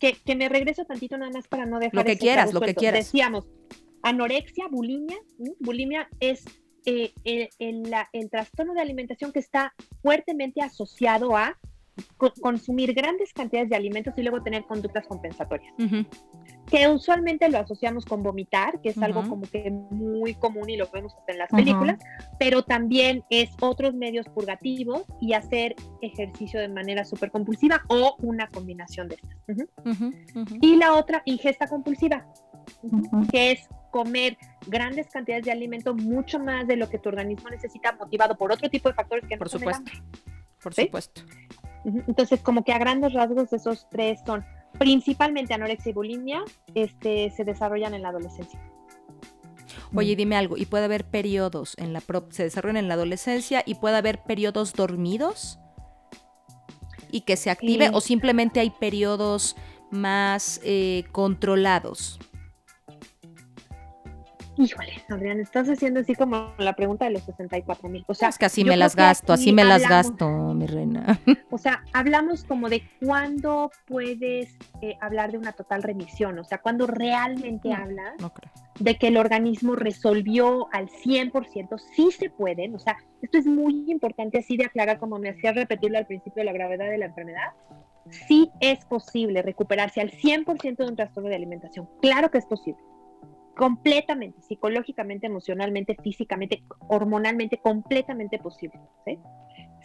[0.00, 3.04] que, me regreso tantito nada más para no dejar Lo que quieras, lo que quieras.
[3.04, 3.46] Decíamos,
[4.02, 5.16] anorexia, bulimia.
[5.60, 6.44] Bulimia es
[6.84, 11.56] eh, el, el, trastorno de alimentación que está fuertemente asociado a
[12.16, 15.72] consumir grandes cantidades de alimentos y luego tener conductas compensatorias.
[16.70, 20.88] Que usualmente lo asociamos con vomitar, que es algo como que muy común y lo
[20.92, 21.98] vemos hasta en las películas,
[22.38, 28.48] pero también es otros medios purgativos y hacer ejercicio de manera súper compulsiva o una
[28.48, 29.68] combinación de estas.
[30.60, 32.26] Y la otra, ingesta compulsiva,
[33.30, 37.92] que es comer grandes cantidades de alimento, mucho más de lo que tu organismo necesita,
[37.92, 39.90] motivado por otro tipo de factores que por no supuesto.
[40.62, 41.22] Por supuesto.
[41.84, 44.44] Entonces, como que a grandes rasgos esos tres son
[44.78, 48.60] principalmente anorexia y bulimia, este, se desarrollan en la adolescencia.
[49.94, 53.76] Oye, dime algo, ¿y puede haber periodos en la se desarrollan en la adolescencia y
[53.76, 55.58] puede haber periodos dormidos
[57.10, 59.56] y que se active o simplemente hay periodos
[59.90, 62.18] más eh, controlados?
[64.58, 68.04] Híjole, Adrián, estás haciendo así como la pregunta de los 64 mil.
[68.08, 71.20] O sea, es que así me las gasto, así me las gasto, mi reina.
[71.50, 76.58] O sea, hablamos como de cuándo puedes eh, hablar de una total remisión, o sea,
[76.58, 78.14] cuando realmente hablas
[78.80, 83.84] de que el organismo resolvió al 100%, sí se pueden, o sea, esto es muy
[83.88, 87.52] importante así de aclarar, como me hacía repetirlo al principio, la gravedad de la enfermedad.
[88.10, 92.80] Sí es posible recuperarse al 100% de un trastorno de alimentación, claro que es posible
[93.58, 98.78] completamente, psicológicamente, emocionalmente, físicamente, hormonalmente, completamente posible.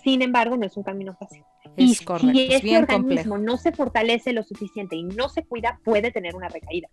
[0.03, 1.43] Sin embargo, no es un camino fácil.
[1.75, 5.79] Es y correcto, si ese organismo no se fortalece lo suficiente y no se cuida,
[5.83, 6.88] puede tener una recaída.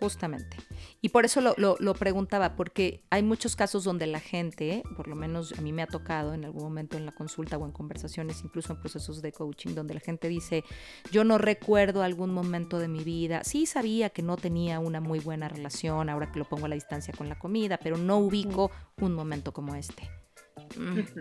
[0.00, 0.56] Justamente.
[1.02, 5.08] Y por eso lo, lo, lo, preguntaba, porque hay muchos casos donde la gente, por
[5.08, 7.72] lo menos a mí me ha tocado en algún momento en la consulta o en
[7.72, 10.64] conversaciones, incluso en procesos de coaching, donde la gente dice,
[11.12, 15.20] yo no recuerdo algún momento de mi vida, sí sabía que no tenía una muy
[15.20, 18.70] buena relación, ahora que lo pongo a la distancia con la comida, pero no ubico
[19.00, 20.25] un momento como este.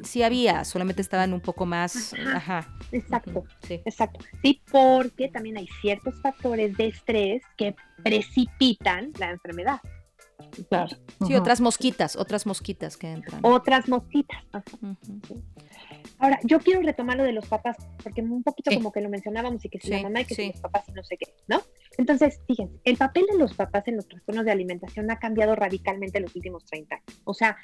[0.03, 2.13] Sí había, solamente estaban un poco más.
[2.33, 2.67] Ajá.
[2.91, 3.81] Exacto, sí.
[3.85, 4.19] exacto.
[4.41, 9.79] Sí, porque también hay ciertos factores de estrés que precipitan la enfermedad.
[10.69, 10.95] Claro.
[11.25, 13.39] Sí, otras mosquitas, otras mosquitas que entran.
[13.43, 14.43] Otras mosquitas.
[16.17, 19.63] Ahora, yo quiero retomar lo de los papás, porque un poquito como que lo mencionábamos
[19.65, 21.61] y que si la mamá y que si los papás y no sé qué, ¿no?
[21.97, 26.17] Entonces, fíjense, el papel de los papás en los trastornos de alimentación ha cambiado radicalmente
[26.17, 27.21] en los últimos 30 años.
[27.23, 27.57] O sea,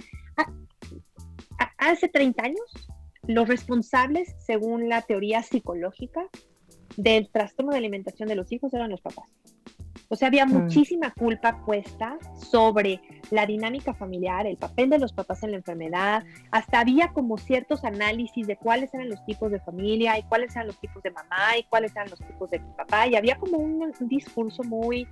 [1.89, 2.89] hace 30 años,
[3.27, 6.27] los responsables, según la teoría psicológica,
[6.97, 9.29] del trastorno de alimentación de los hijos eran los papás.
[10.09, 10.53] O sea, había mm.
[10.53, 12.17] muchísima culpa puesta
[12.51, 17.37] sobre la dinámica familiar, el papel de los papás en la enfermedad, hasta había como
[17.37, 21.11] ciertos análisis de cuáles eran los tipos de familia y cuáles eran los tipos de
[21.11, 25.07] mamá y cuáles eran los tipos de papá, y había como un, discurso muy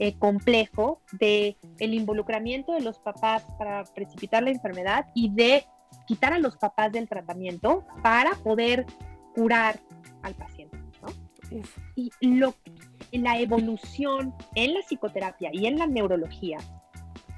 [0.00, 5.64] eh, complejo de el involucramiento de los papás para precipitar la enfermedad y de
[6.06, 8.86] quitar a los papás del tratamiento para poder
[9.34, 9.80] curar
[10.22, 10.76] al paciente.
[11.02, 11.60] ¿no?
[11.94, 12.54] Y lo,
[13.12, 16.58] la evolución en la psicoterapia y en la neurología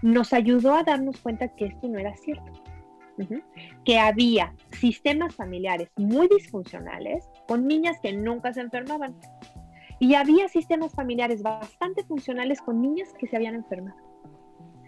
[0.03, 2.53] nos ayudó a darnos cuenta que esto no era cierto.
[3.85, 9.15] Que había sistemas familiares muy disfuncionales con niñas que nunca se enfermaban.
[10.01, 13.97] Y había sistemas familiares bastante funcionales con niñas que se habían enfermado.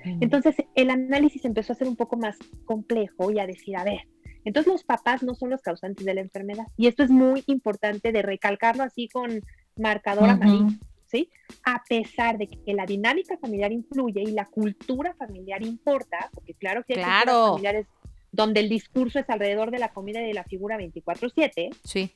[0.04, 4.06] Entonces el análisis empezó a ser un poco más complejo y a decir, a ver,
[4.44, 6.66] entonces los papás no son los causantes de la enfermedad.
[6.76, 9.40] Y esto es muy importante de recalcarlo así con
[9.76, 10.68] marcador amarillo,
[11.06, 11.30] ¿sí?
[11.64, 16.84] A pesar de que la dinámica familiar influye y la cultura familiar importa, porque claro
[16.84, 17.48] que hay claro.
[17.48, 17.86] familiares
[18.30, 21.70] donde el discurso es alrededor de la comida y de la figura 24/7.
[21.84, 22.12] Sí.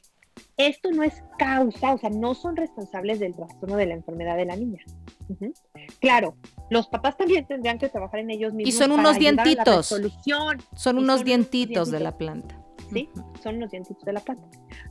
[0.56, 4.44] Esto no es causa, o sea, no son responsables del trastorno de la enfermedad de
[4.44, 4.82] la niña.
[6.00, 6.36] Claro,
[6.70, 8.74] los papás también tendrían que trabajar en ellos mismos.
[8.74, 9.86] Y son unos dientitos.
[10.74, 12.60] Son unos dientitos, de la planta.
[12.92, 13.08] Sí,
[13.42, 14.48] son unos dientitos de la planta.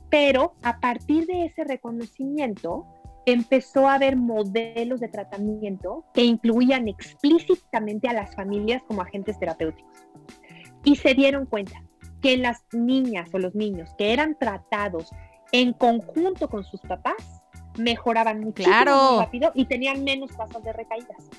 [0.10, 2.86] Pero a partir de ese reconocimiento,
[3.26, 9.92] empezó a haber modelos de tratamiento que incluían explícitamente a las familias como agentes terapéuticos.
[10.84, 11.84] Y se dieron cuenta
[12.22, 15.10] que las niñas o los niños que eran tratados
[15.52, 17.44] en conjunto con sus papás
[17.78, 21.30] mejoraban muchísimo más rápido y tenían menos tasas de recaídas.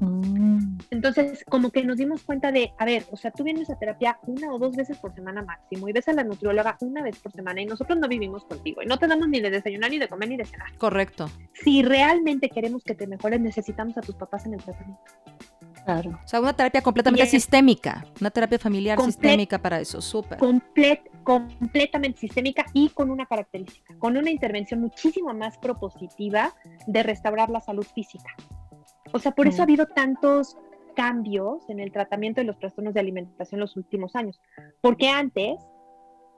[0.00, 0.78] Mm.
[0.90, 4.18] Entonces, como que nos dimos cuenta de, a ver, o sea, tú vienes a terapia
[4.26, 7.32] una o dos veces por semana máximo y ves a la nutrióloga una vez por
[7.32, 10.08] semana y nosotros no vivimos contigo y no te damos ni de desayunar, ni de
[10.08, 10.74] comer, ni de cenar.
[10.78, 11.30] Correcto.
[11.52, 15.02] Si realmente queremos que te mejores, necesitamos a tus papás en el tratamiento.
[15.84, 16.18] Claro.
[16.24, 20.38] O sea, una terapia completamente sistémica, una terapia familiar sistémica para eso, súper.
[21.24, 26.54] Completamente sistémica y con una característica, con una intervención muchísimo más propositiva
[26.86, 28.34] de restaurar la salud física.
[29.12, 30.56] O sea, por eso ha habido tantos
[30.94, 34.40] cambios en el tratamiento de los trastornos de alimentación en los últimos años,
[34.80, 35.60] porque antes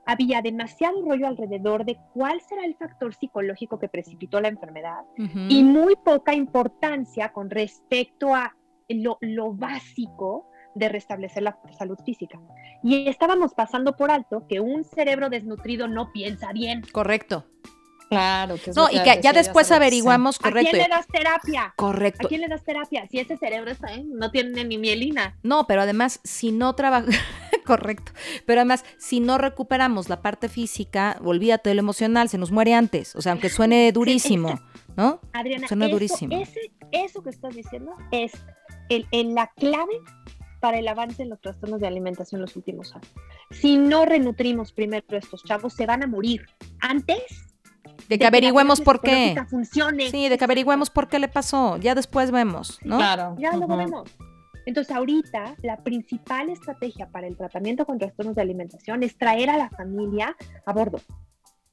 [0.04, 5.62] había demasiado rollo alrededor de cuál será el factor psicológico que precipitó la enfermedad y
[5.62, 8.56] muy poca importancia con respecto a
[8.88, 12.40] lo, lo básico de restablecer la salud física.
[12.82, 16.82] Y estábamos pasando por alto que un cerebro desnutrido no piensa bien.
[16.92, 17.44] Correcto.
[18.12, 20.68] Claro, que No, y que ya después averiguamos, correcto.
[20.68, 21.72] ¿A quién le das terapia?
[21.76, 22.26] Correcto.
[22.26, 23.06] ¿A quién le das terapia?
[23.10, 24.04] Si ese cerebro está, ¿eh?
[24.04, 25.38] no tiene ni mielina.
[25.42, 27.06] No, pero además, si no trabaja,
[27.64, 28.12] correcto,
[28.44, 32.74] pero además, si no recuperamos la parte física, olvídate de lo emocional, se nos muere
[32.74, 34.60] antes, o sea, aunque suene durísimo,
[34.94, 35.20] ¿no?
[35.32, 36.36] Adriana, suena durísimo.
[36.90, 38.32] eso que estás diciendo es
[38.90, 40.02] el, la clave
[40.62, 43.08] para el avance en los trastornos de alimentación en los últimos años.
[43.50, 46.46] Si no renutrimos primero a estos chavos, se van a morir
[46.78, 47.48] antes
[48.08, 49.34] de que averigüemos por qué.
[49.50, 50.08] Funcione.
[50.08, 51.78] Sí, de que averigüemos por qué le pasó.
[51.78, 52.98] Ya después vemos, ¿no?
[52.98, 53.34] Claro.
[53.40, 54.08] Ya lo vemos.
[54.64, 59.58] Entonces, ahorita la principal estrategia para el tratamiento con trastornos de alimentación es traer a
[59.58, 61.00] la familia a bordo.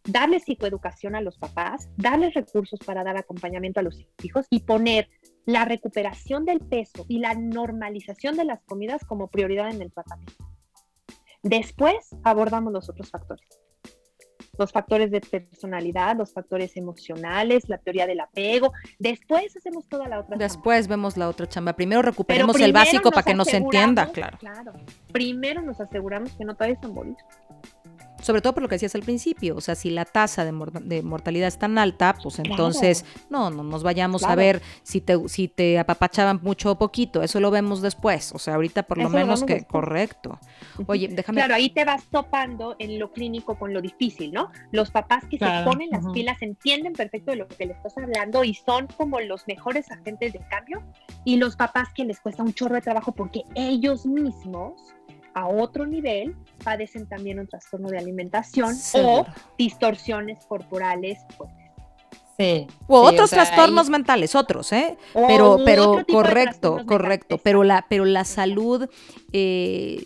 [0.05, 5.09] Darles psicoeducación a los papás, darles recursos para dar acompañamiento a los hijos y poner
[5.45, 10.51] la recuperación del peso y la normalización de las comidas como prioridad en el tratamiento.
[11.43, 13.47] Después abordamos los otros factores
[14.59, 18.73] los factores de personalidad, los factores emocionales, la teoría del apego.
[18.99, 20.37] Después hacemos toda la otra.
[20.37, 21.73] Después vemos la otra chamba.
[21.73, 24.37] Primero recuperemos el básico para que nos entienda, claro.
[24.37, 24.73] Claro.
[25.13, 27.15] Primero nos aseguramos que no a morir.
[28.21, 31.47] Sobre todo por lo que decías al principio, o sea, si la tasa de, mortalidad
[31.47, 35.79] es tan alta, pues entonces no, no nos vayamos a ver si te, si te
[35.79, 39.63] apapachaban mucho o poquito, eso lo vemos después, o sea, ahorita por lo menos que
[39.63, 40.39] correcto.
[40.87, 41.39] Oye, déjame.
[41.39, 44.51] Claro, ahí te vas topando en lo clínico con lo difícil, ¿no?
[44.71, 48.43] Los papás que se ponen las pilas entienden perfecto de lo que le estás hablando
[48.43, 50.83] y son como los mejores agentes de cambio,
[51.25, 54.95] y los papás que les cuesta un chorro de trabajo porque ellos mismos
[55.33, 59.25] a otro nivel padecen también un trastorno de alimentación o
[59.57, 61.19] distorsiones corporales
[62.39, 64.97] Sí, o otros trastornos mentales, otros, ¿eh?
[65.27, 67.37] pero, pero correcto, correcto.
[67.37, 68.89] Pero la, pero la salud
[69.33, 70.05] eh,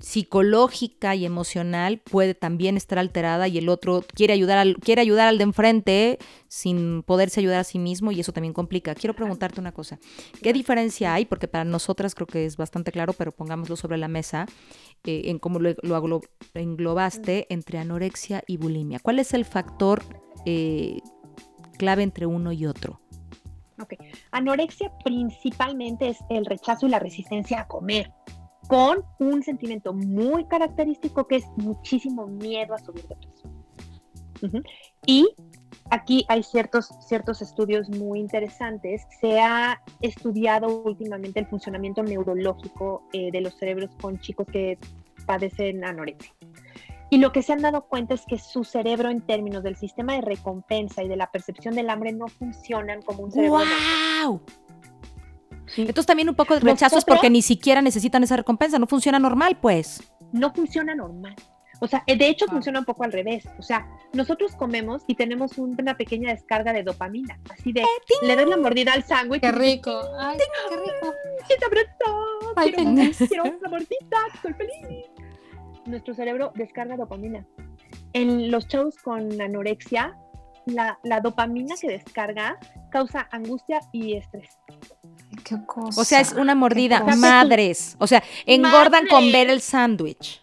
[0.00, 5.28] psicológica y emocional puede también estar alterada y el otro quiere ayudar al, quiere ayudar
[5.28, 6.18] al de enfrente
[6.48, 8.94] sin poderse ayudar a sí mismo y eso también complica.
[8.94, 9.98] Quiero preguntarte una cosa.
[10.42, 11.24] ¿Qué diferencia hay?
[11.24, 14.46] Porque para nosotras creo que es bastante claro, pero pongámoslo sobre la mesa
[15.04, 15.74] eh, en cómo lo,
[16.54, 19.00] englobaste entre anorexia y bulimia.
[19.00, 20.02] ¿Cuál es el factor
[20.46, 21.00] eh,
[21.78, 23.00] clave entre uno y otro?
[23.80, 23.94] Ok.
[24.30, 28.12] Anorexia principalmente es el rechazo y la resistencia a comer
[28.68, 33.50] con un sentimiento muy característico que es muchísimo miedo a subir de peso.
[35.06, 35.28] Y
[35.90, 39.02] aquí hay ciertos, ciertos estudios muy interesantes.
[39.20, 44.78] Se ha estudiado últimamente el funcionamiento neurológico eh, de los cerebros con chicos que
[45.26, 46.32] padecen anorexia.
[47.10, 50.14] Y lo que se han dado cuenta es que su cerebro en términos del sistema
[50.14, 53.58] de recompensa y de la percepción del hambre no funcionan como un cerebro.
[54.24, 54.40] ¡Wow!
[55.76, 59.58] Entonces también un poco de rechazos porque ni siquiera necesitan esa recompensa, no funciona normal,
[59.60, 60.02] pues.
[60.32, 61.34] No funciona normal.
[61.82, 62.52] O sea, de hecho ah.
[62.52, 63.44] funciona un poco al revés.
[63.58, 67.40] O sea, nosotros comemos y tenemos una pequeña descarga de dopamina.
[67.50, 67.86] Así de, eh,
[68.22, 69.40] le das la mordida al sándwich.
[69.40, 70.00] Qué rico.
[70.16, 71.14] Ay, qué rico.
[71.48, 72.52] ¡Qué sabroso!
[72.54, 75.06] Ay, quiero, quiero una mordida, estoy feliz.
[75.86, 77.44] Nuestro cerebro descarga dopamina.
[78.12, 80.16] En los shows con anorexia,
[80.66, 82.60] la, la dopamina que descarga
[82.90, 84.56] causa angustia y estrés.
[85.96, 87.00] O sea, es una mordida.
[87.16, 87.96] Madres.
[87.98, 90.42] O sea, engordan con ver el sándwich.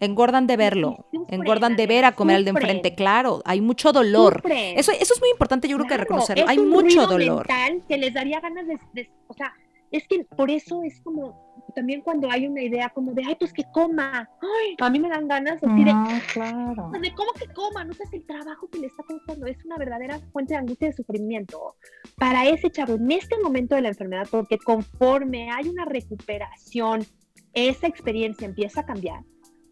[0.00, 4.42] Engordan de verlo, engordan de ver a comer al de enfrente, claro, hay mucho dolor.
[4.50, 6.46] Eso, eso es muy importante, yo creo que reconocerlo.
[6.48, 7.46] Hay mucho dolor.
[7.86, 9.52] que les daría ganas de, o sea,
[9.90, 13.52] es que por eso es como también cuando hay una idea como de, ay, pues
[13.52, 16.90] que coma, ay, a mí me dan ganas así de, ah, claro.
[17.00, 20.18] de cómo que coma, no si el trabajo que le está costando es una verdadera
[20.32, 21.76] fuente de angustia y de sufrimiento
[22.16, 27.04] para ese chavo en este momento de la enfermedad, porque conforme hay una recuperación,
[27.52, 29.24] esa experiencia empieza a cambiar.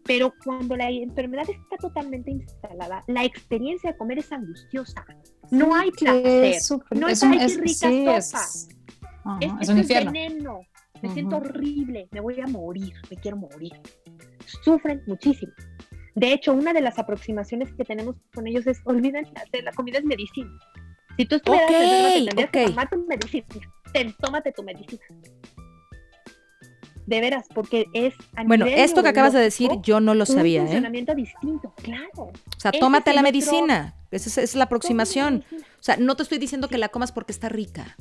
[0.05, 5.05] Pero cuando la enfermedad está totalmente instalada, la experiencia de comer es angustiosa.
[5.51, 6.55] No hay placer.
[6.91, 7.15] no hay
[9.33, 9.61] sopa.
[9.61, 10.61] Es, un veneno.
[11.01, 13.73] Me siento horrible, me voy a morir, me quiero morir.
[14.63, 15.53] Sufren muchísimo.
[16.15, 19.31] De hecho, una de las aproximaciones que tenemos con ellos es, olvídense,
[19.63, 20.51] la comida es medicina.
[21.17, 23.45] Si tú estuvieras okay, tendrías que tomar tu medicina.
[23.93, 25.01] Ten, tómate tu medicina.
[27.05, 30.61] De veras, porque es a Bueno, esto que acabas de decir yo no lo sabía.
[30.61, 30.69] Un ¿eh?
[30.69, 32.09] funcionamiento distinto, claro.
[32.15, 33.95] O sea, tómate la medicina.
[34.11, 35.43] Esa es, la aproximación.
[35.51, 37.97] O sea, no te estoy diciendo que la comas porque está rica.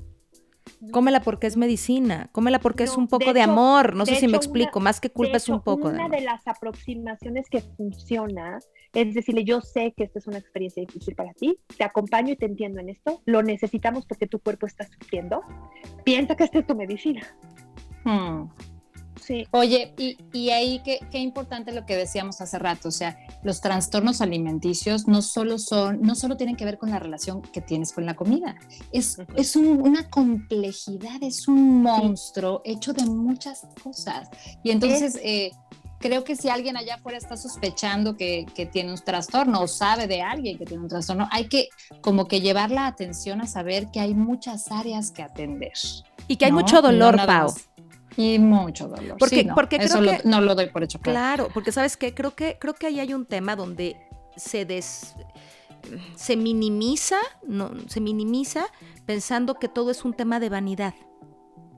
[0.93, 4.37] Cómela porque es medicina, cómela porque es un poco de, amor, no sé si me
[4.37, 8.61] explico, más que culpa es un poco una de las aproximaciones que funciona
[8.95, 12.37] es decirle, yo sé que esta es una experiencia difícil para ti, te acompaño y
[12.37, 15.43] te entiendo en esto, lo necesitamos porque tu cuerpo está sufriendo,
[16.05, 17.22] piensa que esta es tu medicina.
[18.05, 18.45] Hmm.
[19.51, 19.95] Oye,
[20.33, 25.23] y, ahí qué, importante lo que decíamos hace rato, o sea, los trastornos alimenticios no
[25.23, 28.57] solo son, no solo tienen que ver con la relación que tienes con la comida,
[28.93, 34.29] es, es una complejidad, es un monstruo hecho de muchas cosas.
[34.62, 35.53] Y entonces, eh,
[35.99, 40.23] creo que si alguien allá afuera está sospechando que, tiene un trastorno o sabe de
[40.23, 41.69] alguien que tiene un trastorno, hay que
[42.01, 45.73] como que llevar la atención a saber que hay muchas áreas que atender.
[46.27, 47.55] Y que hay mucho dolor, Pau.
[48.17, 49.17] Y mucho dolor.
[49.19, 50.99] Porque, porque eso no lo doy por hecho.
[51.01, 51.49] Claro.
[51.53, 53.97] porque sabes qué, creo que, creo que ahí hay un tema donde
[54.37, 55.15] se des
[56.17, 58.67] se minimiza, no, se minimiza
[59.07, 60.95] pensando que todo es un tema de vanidad.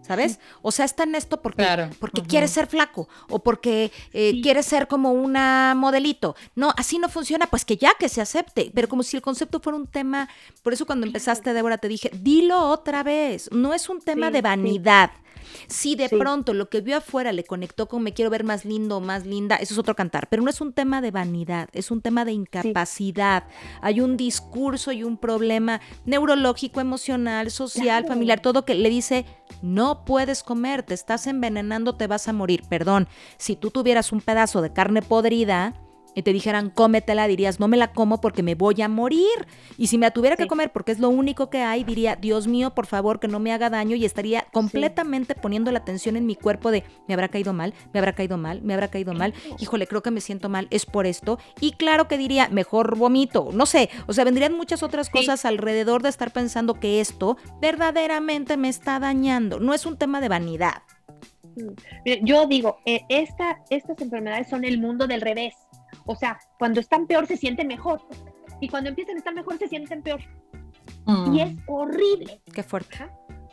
[0.02, 0.40] ¿Sabes?
[0.62, 4.88] O sea, está en esto porque, porque quiere ser flaco o porque eh, quiere ser
[4.88, 6.34] como una modelito.
[6.56, 8.72] No, así no funciona, pues que ya que se acepte.
[8.74, 10.28] Pero como si el concepto fuera un tema,
[10.64, 13.50] por eso cuando empezaste, Débora, te dije, dilo otra vez.
[13.52, 15.12] No es un tema de vanidad.
[15.66, 18.96] Si de pronto lo que vio afuera le conectó con me quiero ver más lindo
[18.96, 21.90] o más linda, eso es otro cantar, pero no es un tema de vanidad, es
[21.90, 23.44] un tema de incapacidad.
[23.80, 29.26] Hay un discurso y un problema neurológico, emocional, social, familiar, todo que le dice,
[29.62, 32.62] no puedes comer, te estás envenenando, te vas a morir.
[32.68, 35.74] Perdón, si tú tuvieras un pedazo de carne podrida,
[36.14, 39.46] y te dijeran cómetela, dirías no me la como porque me voy a morir.
[39.78, 42.46] Y si me la tuviera que comer porque es lo único que hay, diría Dios
[42.46, 46.26] mío, por favor, que no me haga daño y estaría completamente poniendo la atención en
[46.26, 49.34] mi cuerpo de me habrá caído mal, me habrá caído mal, me habrá caído mal,
[49.58, 51.38] híjole, creo que me siento mal, es por esto.
[51.60, 56.02] Y claro que diría mejor vomito, no sé, o sea, vendrían muchas otras cosas alrededor
[56.02, 59.60] de estar pensando que esto verdaderamente me está dañando.
[59.60, 60.82] No es un tema de vanidad.
[61.56, 62.24] Mm.
[62.24, 65.54] Yo digo, eh, esta, estas enfermedades son el mundo del revés.
[66.06, 68.00] O sea, cuando están peor se sienten mejor.
[68.60, 70.20] Y cuando empiezan a estar mejor se sienten peor.
[71.06, 71.38] Y mm.
[71.38, 72.40] es horrible.
[72.52, 72.98] Qué fuerte.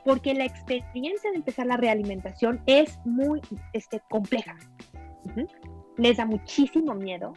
[0.04, 3.42] Porque la experiencia de empezar la realimentación es muy
[3.74, 4.56] este, compleja.
[5.98, 7.34] Les da muchísimo miedo.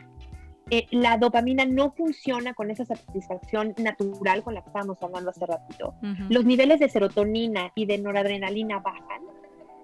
[0.70, 5.44] Eh, la dopamina no funciona con esa satisfacción natural con la que estábamos hablando hace
[5.44, 5.94] ratito.
[6.28, 9.22] Los niveles de serotonina y de noradrenalina bajan.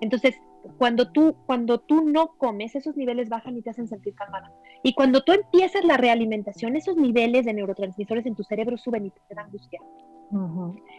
[0.00, 0.36] Entonces,
[0.78, 4.52] cuando tú, cuando tú no comes, esos niveles bajan y te hacen sentir calmada.
[4.82, 9.10] Y cuando tú empiezas la realimentación, esos niveles de neurotransmisores en tu cerebro suben y
[9.10, 9.80] te dan angustia.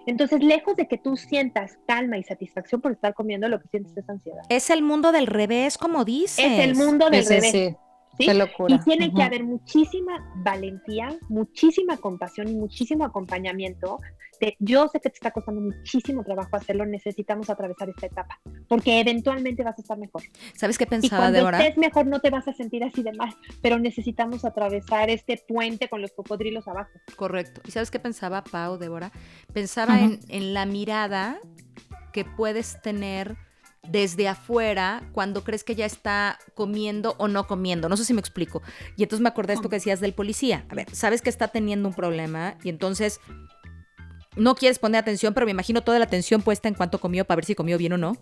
[0.05, 3.95] Entonces, lejos de que tú sientas calma y satisfacción por estar comiendo, lo que sientes
[3.97, 4.41] es ansiedad.
[4.49, 6.45] Es el mundo del revés, como dices.
[6.45, 7.51] Es el mundo del revés.
[7.51, 7.75] Sí.
[8.19, 13.99] Y tiene que haber muchísima valentía, muchísima compasión y muchísimo acompañamiento.
[14.39, 18.99] De, yo sé que te está costando muchísimo trabajo hacerlo, necesitamos atravesar esta etapa, porque
[18.99, 20.21] eventualmente vas a estar mejor.
[20.53, 23.35] ¿Sabes qué pensaba, y cuando estés mejor no te vas a sentir así de mal,
[23.63, 26.91] pero necesitamos atravesar este puente con los cocodrilos abajo.
[27.15, 27.61] Correcto.
[27.65, 29.11] ¿Y sabes qué pensaba, Pau, Débora?
[29.53, 31.39] Pensaba en, en la mirada
[32.13, 33.37] que puedes tener
[33.89, 37.89] desde afuera cuando crees que ya está comiendo o no comiendo.
[37.89, 38.61] No sé si me explico.
[38.95, 40.65] Y entonces me acordé de esto que decías del policía.
[40.69, 43.19] A ver, sabes que está teniendo un problema y entonces
[44.37, 47.37] no quieres poner atención, pero me imagino toda la atención puesta en cuánto comió para
[47.37, 48.17] ver si comió bien o no.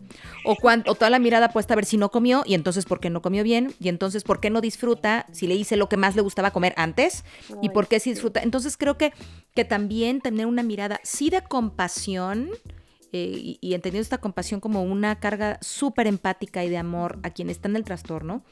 [0.45, 3.09] O, o toda la mirada puesta a ver si no comió y entonces por qué
[3.09, 3.73] no comió bien.
[3.79, 6.73] Y entonces por qué no disfruta si le hice lo que más le gustaba comer
[6.77, 7.23] antes.
[7.61, 8.41] y por qué sí disfruta.
[8.41, 9.13] Entonces creo que,
[9.53, 12.49] que también tener una mirada sí de compasión
[13.17, 17.49] eh, y, entendiendo esta compasión como una carga súper empática y de amor a quien
[17.49, 18.43] está en el trastorno,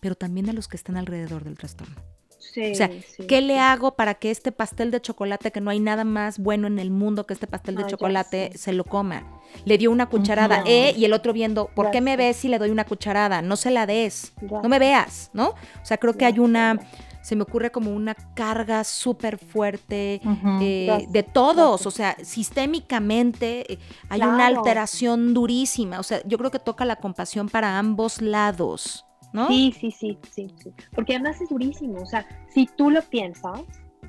[0.00, 1.94] pero también a los que están alrededor del trastorno.
[2.40, 2.90] o sea,
[3.28, 6.66] ¿qué le hago para que este pastel de chocolate, que no hay nada más bueno
[6.66, 9.22] en el mundo que este pastel de chocolate, se lo coma?
[9.64, 12.58] Le dio una cucharada, eh, y el otro viendo, ¿por qué me ves si le
[12.58, 13.40] doy una cucharada?
[13.40, 15.50] No se la des, no me veas, ¿no?
[15.50, 16.80] O sea, creo que hay una
[17.28, 20.22] se me ocurre como una carga súper fuerte
[20.62, 26.50] eh, de todos, o sea, sistémicamente eh, hay una alteración durísima, o sea, yo creo
[26.50, 29.04] que toca la compasión para ambos lados,
[29.34, 29.46] ¿no?
[29.48, 33.60] Sí, sí, sí, sí, sí, porque además es durísimo, o sea, si tú lo piensas,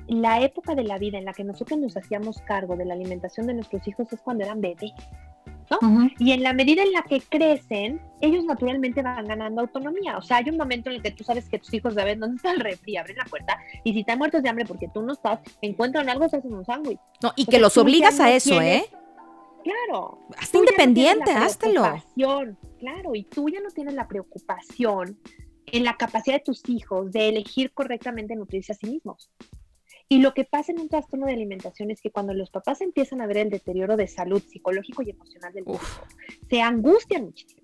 [0.06, 3.46] la época de la vida en la que nosotros nos hacíamos cargo de la alimentación
[3.46, 4.94] de nuestros hijos es cuando eran bebés.
[6.18, 10.18] Y en la medida en la que crecen, ellos naturalmente van ganando autonomía.
[10.18, 12.36] O sea, hay un momento en el que tú sabes que tus hijos saben dónde
[12.36, 15.12] está el refri, abren la puerta y si están muertos de hambre porque tú no
[15.12, 16.98] estás, encuentran algo, se hacen un sándwich.
[17.22, 18.84] No, y que los obligas a eso, ¿eh?
[19.62, 20.18] Claro.
[20.38, 21.40] Hasta independiente, no
[22.78, 25.18] Claro, y tú ya no tienes la preocupación
[25.66, 29.30] en la capacidad de tus hijos de elegir correctamente nutrirse a sí mismos.
[30.12, 33.20] Y lo que pasa en un trastorno de alimentación es que cuando los papás empiezan
[33.20, 35.78] a ver el deterioro de salud psicológico y emocional del hijo,
[36.50, 37.62] se angustian muchísimo.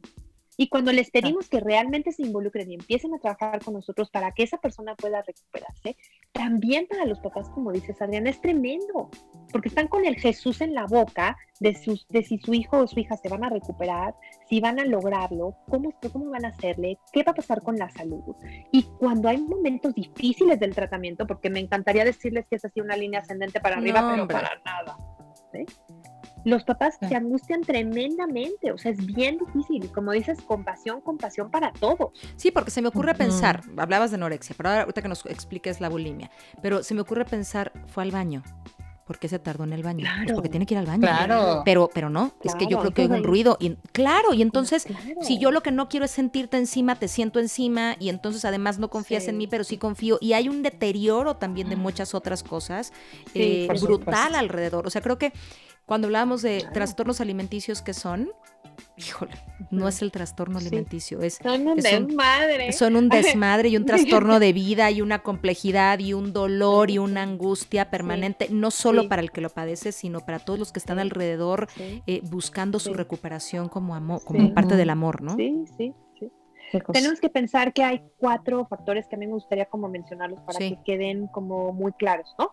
[0.57, 4.33] Y cuando les pedimos que realmente se involucren y empiecen a trabajar con nosotros para
[4.33, 5.97] que esa persona pueda recuperarse,
[6.33, 9.11] también para los papás, como dices Adriana, es tremendo,
[9.53, 12.87] porque están con el Jesús en la boca de, sus, de si su hijo o
[12.87, 14.15] su hija se van a recuperar,
[14.49, 17.91] si van a lograrlo, cómo, cómo van a hacerle, qué va a pasar con la
[17.91, 18.23] salud.
[18.73, 22.97] Y cuando hay momentos difíciles del tratamiento, porque me encantaría decirles que es así una
[22.97, 24.97] línea ascendente para arriba, pero para nada.
[25.53, 25.65] ¿sí?
[26.47, 29.91] Los papás se angustian tremendamente, o sea, es bien difícil.
[29.91, 32.13] Como dices, compasión, compasión para todo.
[32.37, 35.81] Sí, porque se me ocurre pensar, hablabas de anorexia, pero ahora ahorita que nos expliques
[35.81, 36.31] la bulimia,
[36.63, 38.45] pero se me ocurre pensar, fue al baño.
[39.05, 40.05] ¿Por qué se tardó en el baño?
[40.05, 40.35] Pues claro.
[40.35, 41.01] porque tiene que ir al baño.
[41.01, 41.63] Claro.
[41.65, 43.57] Pero, pero no, es que yo creo que hay un ruido.
[43.61, 44.87] Y, claro, y entonces,
[45.23, 48.79] si yo lo que no quiero es sentirte encima, te siento encima, y entonces además
[48.81, 50.19] no confías en mí, pero sí confío.
[50.21, 52.93] Y hay un deterioro también de muchas otras cosas
[53.35, 54.89] eh, brutal alrededor.
[54.89, 55.33] O sea, creo que
[55.87, 58.29] cuando hablábamos de trastornos alimenticios que son,
[58.97, 59.33] híjole,
[59.71, 62.73] no es el trastorno alimenticio, es, son un desmadre.
[62.73, 66.99] son un desmadre y un trastorno de vida y una complejidad y un dolor y
[66.99, 70.81] una angustia permanente, no solo para el que lo padece, sino para todos los que
[70.81, 75.37] están alrededor eh, buscando su recuperación como, amor, como parte del amor, ¿no?
[75.37, 75.95] Sí, sí.
[76.93, 80.59] Tenemos que pensar que hay cuatro factores que a mí me gustaría como mencionarlos para
[80.59, 82.53] que queden como muy claros, ¿no?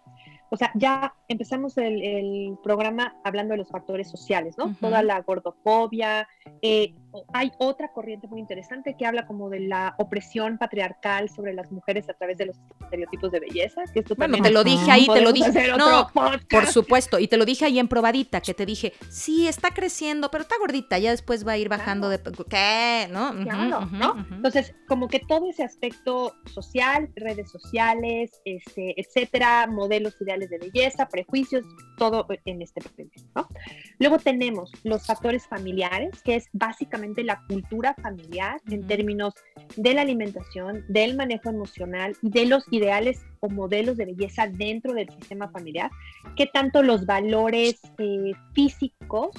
[0.53, 4.75] O sea, ya empezamos el, programa hablando de los factores sociales, ¿no?
[4.79, 6.27] Toda la gordofobia,
[6.61, 6.93] eh,
[7.33, 12.09] hay otra corriente muy interesante que habla como de la opresión patriarcal sobre las mujeres
[12.09, 13.83] a través de los estereotipos de belleza.
[13.93, 15.51] Que esto Bueno, te lo dije ahí, te lo dije.
[15.77, 16.09] No,
[16.49, 17.19] por supuesto.
[17.19, 20.55] Y te lo dije ahí en probadita, que te dije, sí, está creciendo, pero está
[20.59, 22.21] gordita, ya después va a ir bajando de...
[22.49, 23.07] ¿Qué?
[23.11, 23.33] ¿No?
[23.43, 24.25] Claro, ¿no?
[24.31, 31.07] Entonces, como que todo ese aspecto social, redes sociales, este, etcétera, modelos ideales de belleza,
[31.07, 31.63] prejuicios,
[31.97, 33.47] todo en este papel, ¿no?
[33.99, 39.33] Luego tenemos los factores familiares, que es básicamente la cultura familiar en términos
[39.75, 44.93] de la alimentación, del manejo emocional y de los ideales o modelos de belleza dentro
[44.93, 45.91] del sistema familiar,
[46.35, 49.31] que tanto los valores eh, físicos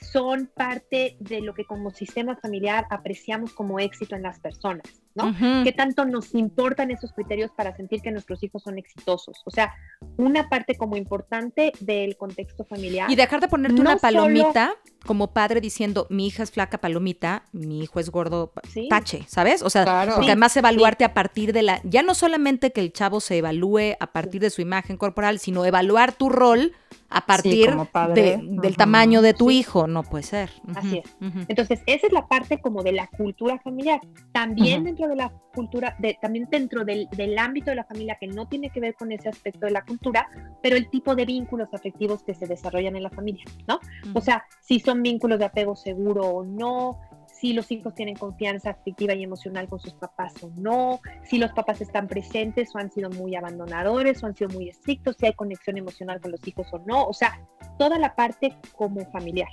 [0.00, 4.82] son parte de lo que como sistema familiar apreciamos como éxito en las personas,
[5.14, 5.28] ¿no?
[5.28, 5.64] Ujú.
[5.64, 9.42] ¿Qué tanto nos importan esos criterios para sentir que nuestros hijos son exitosos?
[9.44, 9.74] O sea,
[10.16, 13.10] una parte como importante del contexto familiar.
[13.10, 14.72] Y dejar de ponerte No una solo- palomita
[15.04, 18.88] como padre diciendo, mi hija es flaca palomita, mi hijo es gordo Sí.
[18.88, 19.62] tache, ¿sabes?
[19.62, 20.12] O sea, Claro.
[20.12, 23.38] porque Sí, además evaluarte a partir de la, ya no solamente que el chavo se
[23.38, 26.72] evalúe a partir de su imagen corporal, sino evaluar tu rol
[27.10, 28.38] a partir padre.
[28.38, 29.58] de- del tamaño de tu Sí.
[29.58, 30.50] hijo, no puede ser.
[30.74, 31.16] Así es.
[31.48, 34.00] Entonces, esa es la parte como de la cultura familiar.
[34.32, 38.28] También dentro de la cultura, de, también dentro del, del ámbito de la familia que
[38.28, 40.28] no tiene que ver con ese aspecto de la cultura,
[40.62, 43.80] pero el tipo de vínculos afectivos que se desarrollan en la familia, ¿no?
[44.14, 47.00] O sea, si son vínculos de apego seguro o no,
[47.40, 51.52] si los hijos tienen confianza afectiva y emocional con sus papás o no, si los
[51.52, 55.32] papás están presentes o han sido muy abandonadores o han sido muy estrictos, si hay
[55.32, 57.40] conexión emocional con los hijos o no, o sea,
[57.78, 59.48] toda la parte como familiar.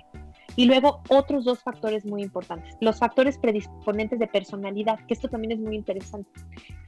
[0.57, 5.53] Y luego otros dos factores muy importantes, los factores predisponentes de personalidad, que esto también
[5.53, 6.29] es muy interesante.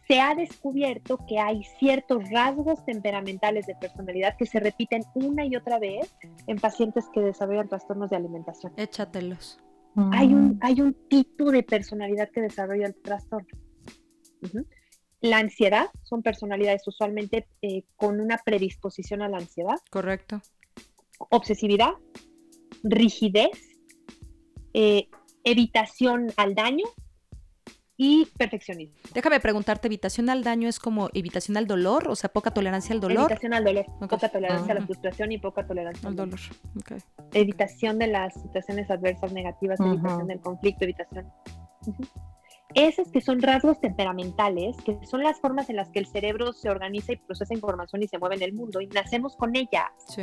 [0.08, 5.56] Se ha descubierto que hay ciertos rasgos temperamentales de personalidad que se repiten una y
[5.56, 6.14] otra vez
[6.48, 8.74] en pacientes que desarrollan trastornos de alimentación.
[8.76, 9.60] Échatelos.
[10.12, 13.48] Hay un, hay un tipo de personalidad que desarrolla el trastorno.
[15.22, 20.42] La ansiedad son personalidades usualmente eh, con una predisposición a la ansiedad, Correcto.
[21.30, 21.92] obsesividad,
[22.84, 23.78] rigidez,
[24.74, 25.10] eh,
[25.44, 26.86] evitación al daño
[28.02, 28.96] y perfeccionismo.
[29.14, 32.08] Déjame preguntarte, ¿evitación al daño es como evitación al dolor?
[32.08, 33.20] O sea, poca tolerancia al dolor.
[33.26, 34.88] Evitación al dolor, poca tolerancia a la Ujú.
[34.94, 36.40] frustración y poca tolerancia Al al dolor.
[36.40, 36.98] dolor.
[36.98, 37.34] ok.
[37.34, 41.28] Evitación de las situaciones adversas negativas, evitación del conflicto, evitación.
[42.74, 46.70] Esos que son rasgos temperamentales, que son las formas en las que el cerebro se
[46.70, 50.22] organiza y procesa información y se mueve en el mundo, y nacemos con ellas, Sí.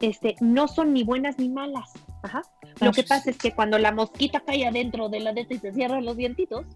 [0.00, 1.92] este, no son ni buenas ni malas.
[2.22, 2.42] Ajá.
[2.80, 5.72] Lo que pasa es que cuando la mosquita cae adentro de la de y se
[5.72, 6.66] cierran los dientitos,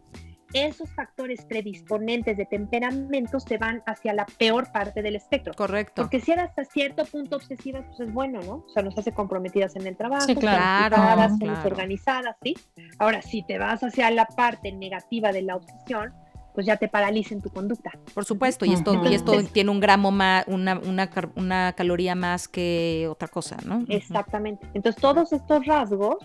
[0.53, 5.55] esos factores predisponentes de temperamento se van hacia la peor parte del espectro.
[5.55, 6.03] Correcto.
[6.03, 8.65] Porque si eres hasta cierto punto obsesivas, pues es bueno, ¿no?
[8.67, 10.59] O sea, nos hace comprometidas en el trabajo, Sí, claro.
[10.59, 11.69] planificadas, Claro, somos claro.
[11.69, 12.55] organizadas, ¿sí?
[12.99, 16.13] Ahora, si te vas hacia la parte negativa de la obsesión,
[16.55, 17.91] pues ya te paraliza en tu conducta.
[18.15, 22.15] Por supuesto, y esto, y esto Entonces- tiene un gramo más, una, una, una caloría
[22.15, 23.85] más que otra cosa, ¿no?
[23.89, 24.67] Exactamente.
[24.75, 26.17] Entonces, todos estos rasgos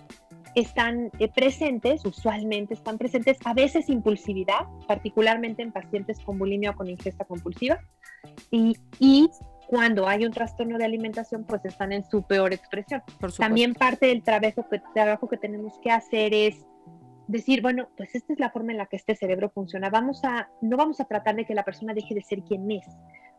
[0.55, 6.75] están eh, presentes, usualmente están presentes, a veces impulsividad, particularmente en pacientes con bulimia o
[6.75, 7.79] con ingesta compulsiva,
[8.49, 9.29] y, y
[9.67, 13.03] cuando hay un trastorno de alimentación, pues están en su peor expresión.
[13.37, 16.65] También parte del trabajo que, trabajo que tenemos que hacer es
[17.27, 19.89] decir, bueno, pues esta es la forma en la que este cerebro funciona.
[19.89, 22.85] Vamos a, no vamos a tratar de que la persona deje de ser quien es.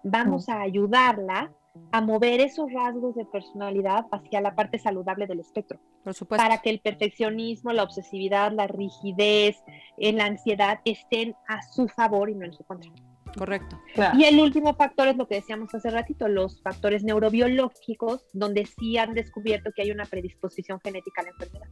[0.02, 1.52] Vamos a ayudarla
[1.92, 6.44] a mover esos rasgos de personalidad hacia la parte saludable del espectro, Por supuesto.
[6.44, 9.62] para que el perfeccionismo, la obsesividad, la rigidez,
[9.96, 12.90] eh, la ansiedad estén a su favor y no en su contra.
[13.38, 13.80] Correcto.
[13.94, 14.18] Claro.
[14.18, 18.98] Y el último factor es lo que decíamos hace ratito, los factores neurobiológicos, donde sí
[18.98, 21.68] han descubierto que hay una predisposición genética a la enfermedad.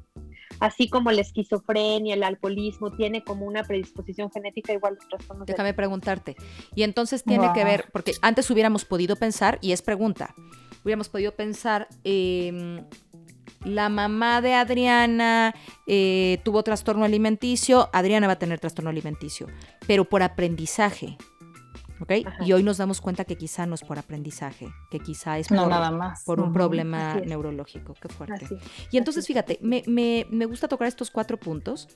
[0.60, 5.46] Así como la esquizofrenia, el alcoholismo tiene como una predisposición genética igual los trastornos.
[5.46, 6.36] de- Déjame preguntarte.
[6.74, 10.34] Y entonces tiene que ver, porque antes hubiéramos podido pensar, y es pregunta,
[10.84, 12.82] hubiéramos podido pensar, eh,
[13.64, 15.54] la mamá de Adriana
[15.88, 19.48] eh, tuvo trastorno alimenticio, Adriana va a tener trastorno alimenticio,
[19.86, 21.16] pero por aprendizaje.
[22.00, 22.12] ¿Ok?
[22.26, 22.44] Ajá.
[22.44, 25.62] Y hoy nos damos cuenta que quizá no es por aprendizaje, que quizá es No,
[25.62, 26.24] por, nada más.
[26.24, 27.94] por un problema neurológico.
[28.00, 28.46] Qué fuerte.
[28.92, 31.88] Y entonces, fíjate, me, me- me gusta tocar estos cuatro puntos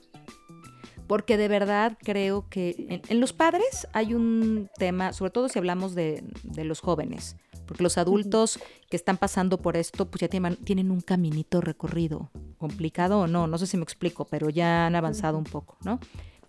[1.07, 5.59] porque de verdad creo que en, en los padres hay un tema, sobre todo si
[5.59, 7.35] hablamos de, de los jóvenes,
[7.65, 12.31] porque los adultos que están pasando por esto, pues ya tienen, tienen un caminito recorrido,
[12.57, 15.99] complicado o no, no sé si me explico, pero ya han avanzado un poco, ¿no?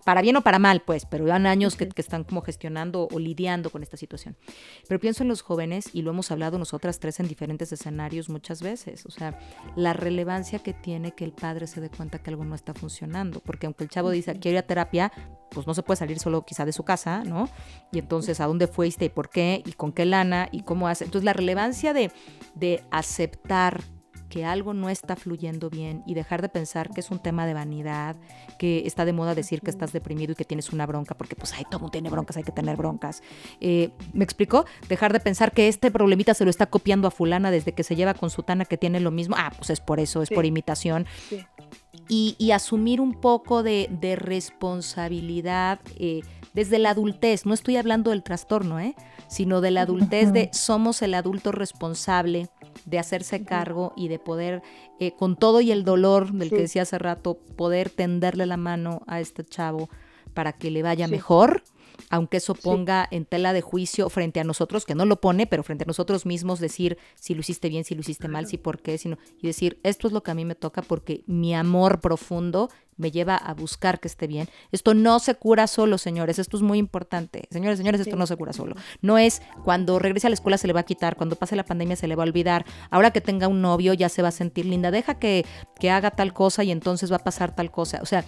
[0.05, 3.19] Para bien o para mal, pues, pero van años que, que, están como gestionando o
[3.19, 4.37] lidiando con esta situación.
[4.89, 8.63] Pero pienso en los jóvenes, y lo hemos hablado nosotras tres en diferentes escenarios muchas
[8.63, 9.39] veces, o sea,
[9.77, 13.41] la relevancia que tiene que el padre se dé cuenta que algo no está funcionando,
[13.41, 15.13] porque aunque el chavo dice, quiero ir a terapia,
[15.51, 17.49] pues no se puede salir solo quizá de su casa, ¿no?
[17.93, 21.05] Y entonces, ¿a dónde fuiste y por qué y con qué lana y cómo hace?
[21.05, 22.11] Entonces, la relevancia de,
[22.55, 23.83] de aceptar
[24.33, 27.53] que algo no está fluyendo bien y dejar de pensar que es un tema de
[27.53, 28.16] vanidad,
[28.59, 31.53] que está de moda decir que estás deprimido y que tienes una bronca, porque pues
[31.53, 33.22] ay, todo mundo tiene broncas, hay que tener broncas.
[33.61, 34.64] Eh, ¿Me explico?
[34.89, 37.95] Dejar de pensar que este problemita se lo está copiando a fulana desde que se
[37.95, 39.37] lleva con sutana que tiene lo mismo.
[39.39, 41.05] Ah, pues es por eso, es por imitación.
[42.09, 46.22] Y, asumir un poco de, responsabilidad eh,
[46.55, 47.47] desde la adultez.
[47.47, 48.95] No estoy hablando del trastorno, ¿eh?
[49.29, 52.49] sino de la adultez de somos el adulto responsable
[52.85, 54.63] de hacerse cargo y de poder,
[54.99, 59.03] eh, con todo y el dolor del que decía hace rato, poder tenderle la mano
[59.07, 59.89] a este chavo
[60.35, 61.63] para que le vaya mejor,
[62.13, 65.63] aunque eso ponga en tela de juicio frente a nosotros, que no lo pone, pero
[65.63, 68.83] frente a nosotros mismos decir si lo hiciste bien, si lo hiciste mal, si por
[68.83, 72.03] qué, sino, y decir esto es lo que a mí me toca porque mi amor
[72.03, 74.47] profundo me lleva a buscar que esté bien.
[74.71, 77.49] Esto no se cura solo, señores, esto es muy importante.
[77.51, 78.77] Señores, señores, esto no se cura solo.
[79.01, 81.65] No es cuando regrese a la escuela se le va a quitar, cuando pase la
[81.65, 84.33] pandemia se le va a olvidar, ahora que tenga un novio ya se va a
[84.33, 85.47] sentir linda, deja que,
[85.81, 88.01] que haga tal cosa y entonces va a pasar tal cosa.
[88.03, 88.25] O sea,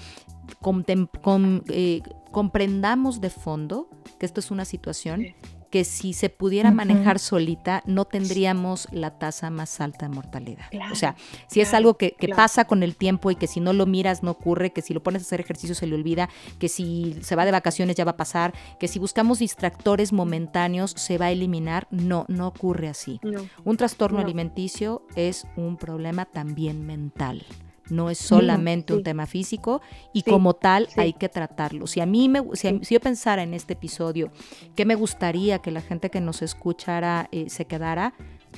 [1.68, 2.02] eh,
[2.34, 5.36] comprendamos de fondo que esto es una situación
[5.70, 10.66] que si se pudiera manejar solita no tendríamos la tasa más alta de mortalidad.
[10.90, 11.14] o sea,
[11.46, 14.32] si es algo que, pasa con el tiempo y que si no lo miras no
[14.32, 16.28] ocurre, que si lo pones a hacer ejercicio se le olvida,
[16.58, 20.92] que si se va de vacaciones ya va a pasar, que si buscamos distractores momentáneos
[20.96, 23.20] se va a eliminar, no, no ocurre así.
[23.64, 27.44] Un trastorno alimenticio es un problema también mental
[27.90, 29.82] no es solamente un tema físico
[30.12, 31.86] y como tal hay que tratarlo.
[31.86, 34.30] Si a mí me, si, yo pensara en este episodio
[34.74, 38.14] que me gustaría que la gente que nos escuchara eh, se quedara,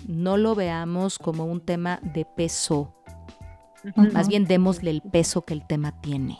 [0.06, 2.92] no lo veamos como un tema de peso.
[3.94, 6.38] Más bien démosle el peso que el tema tiene.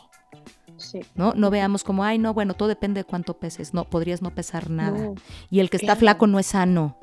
[1.15, 1.33] ¿no?
[1.33, 3.73] No veamos como, ay, no, bueno, todo depende de cuánto peses.
[3.73, 5.13] No, podrías no pesar nada.
[5.49, 6.97] y el que está flaco no es sano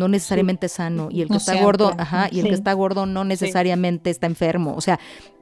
[0.00, 3.24] no necesariamente sano y el que está gordo, ajá, y el que está gordo no
[3.24, 4.98] necesariamente está enfermo, o sea,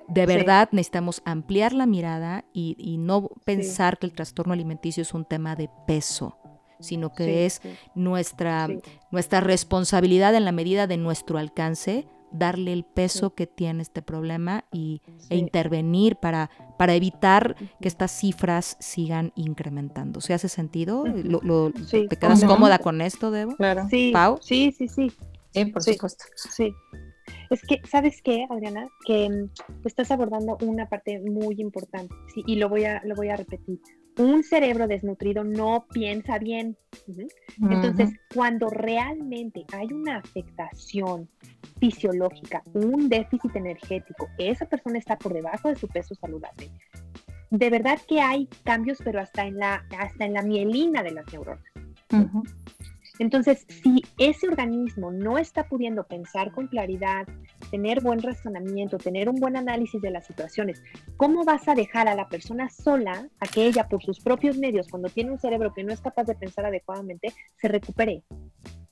[0.09, 5.25] de verdad necesitamos ampliar la mirada y, no pensar que el trastorno alimenticio es un
[5.25, 6.37] tema de peso,
[6.81, 7.61] sino que es
[7.95, 8.69] nuestra,
[9.13, 14.65] nuestra responsabilidad en la medida de nuestro alcance darle el peso que tiene este problema
[14.73, 15.01] y,
[15.31, 20.21] e intervenir para, para evitar que estas cifras sigan incrementando.
[20.21, 21.05] ¿Se hace sentido?
[21.07, 23.57] ¿Lo, ¿Te quedas cómoda con esto, Debo?
[23.57, 23.87] Claro.
[23.91, 24.39] Sí, ¿Pau?
[24.41, 25.13] sí, sí, sí.
[25.53, 26.25] Sí, por supuesto.
[26.37, 26.75] Sí.
[27.51, 28.89] Es que, ¿sabes qué, Adriana?
[29.07, 33.29] Que mm, estás abordando una parte muy importante, sí, y lo voy a, lo voy
[33.29, 33.81] a repetir
[34.19, 36.77] un cerebro desnutrido no piensa bien.
[37.61, 41.29] Entonces, cuando realmente hay una afectación
[41.79, 46.71] fisiológica, un déficit energético, esa persona está por debajo de su peso saludable.
[47.51, 51.33] De verdad que hay cambios, pero hasta en la, hasta en la mielina de las
[51.33, 51.65] neuronas.
[53.19, 57.27] Entonces, si ese organismo no está pudiendo pensar con claridad,
[57.71, 60.83] tener buen razonamiento, tener un buen análisis de las situaciones,
[61.17, 64.89] ¿cómo vas a dejar a la persona sola a que ella por sus propios medios,
[64.89, 68.23] cuando tiene un cerebro que no es capaz de pensar adecuadamente, se recupere?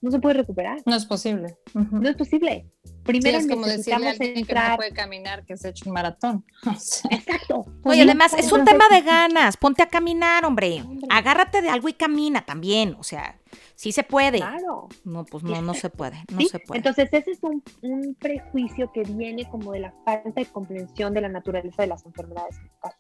[0.03, 0.83] No se puede recuperar.
[0.85, 1.57] No es posible.
[1.75, 2.71] No es posible.
[3.03, 5.95] Primero es como decirle a alguien que no puede caminar, que se ha hecho un
[5.95, 6.45] maratón.
[7.11, 7.65] Exacto.
[7.85, 9.57] Oye, además, es un tema de ganas.
[9.57, 10.83] Ponte a caminar, hombre.
[11.09, 12.97] Agárrate de algo y camina también.
[12.99, 13.39] O sea,
[13.77, 14.39] Sí se puede.
[14.39, 14.89] Claro.
[15.05, 16.79] No, pues no, no se puede, no se puede.
[16.79, 21.21] Entonces ese es un, un, prejuicio que viene como de la falta de comprensión de
[21.21, 22.99] la naturaleza de las enfermedades mentales.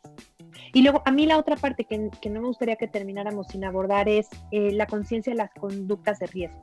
[0.74, 3.64] Y luego, a mí la otra parte que, que no me gustaría que termináramos sin
[3.64, 6.62] abordar es eh, la conciencia de las conductas de riesgo.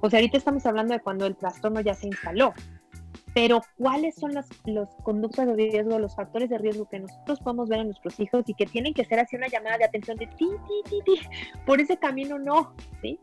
[0.00, 2.54] O sea, ahorita estamos hablando de cuando el trastorno ya se instaló,
[3.34, 7.68] pero ¿cuáles son las los conductas de riesgo, los factores de riesgo que nosotros podemos
[7.68, 10.26] ver en nuestros hijos y que tienen que ser así una llamada de atención de
[10.26, 11.20] ti, ti, ti, ti,
[11.66, 12.72] por ese camino no,
[13.02, 13.20] ¿sí?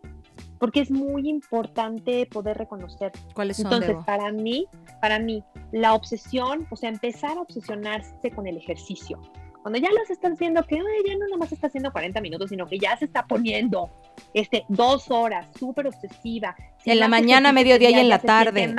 [0.59, 3.11] porque es muy importante poder reconocer.
[3.33, 3.65] ¿Cuáles son?
[3.71, 4.67] Entonces, para mí,
[5.01, 9.19] para mí, la obsesión, o sea, empezar a obsesionarse con el ejercicio.
[9.61, 12.79] Cuando ya los estás viendo que ya no nomás está haciendo 40 minutos, sino que
[12.79, 13.89] ya se está poniendo
[14.33, 16.55] este, dos horas, súper obsesiva.
[16.85, 18.73] en la mañana, mediodía y en la tarde.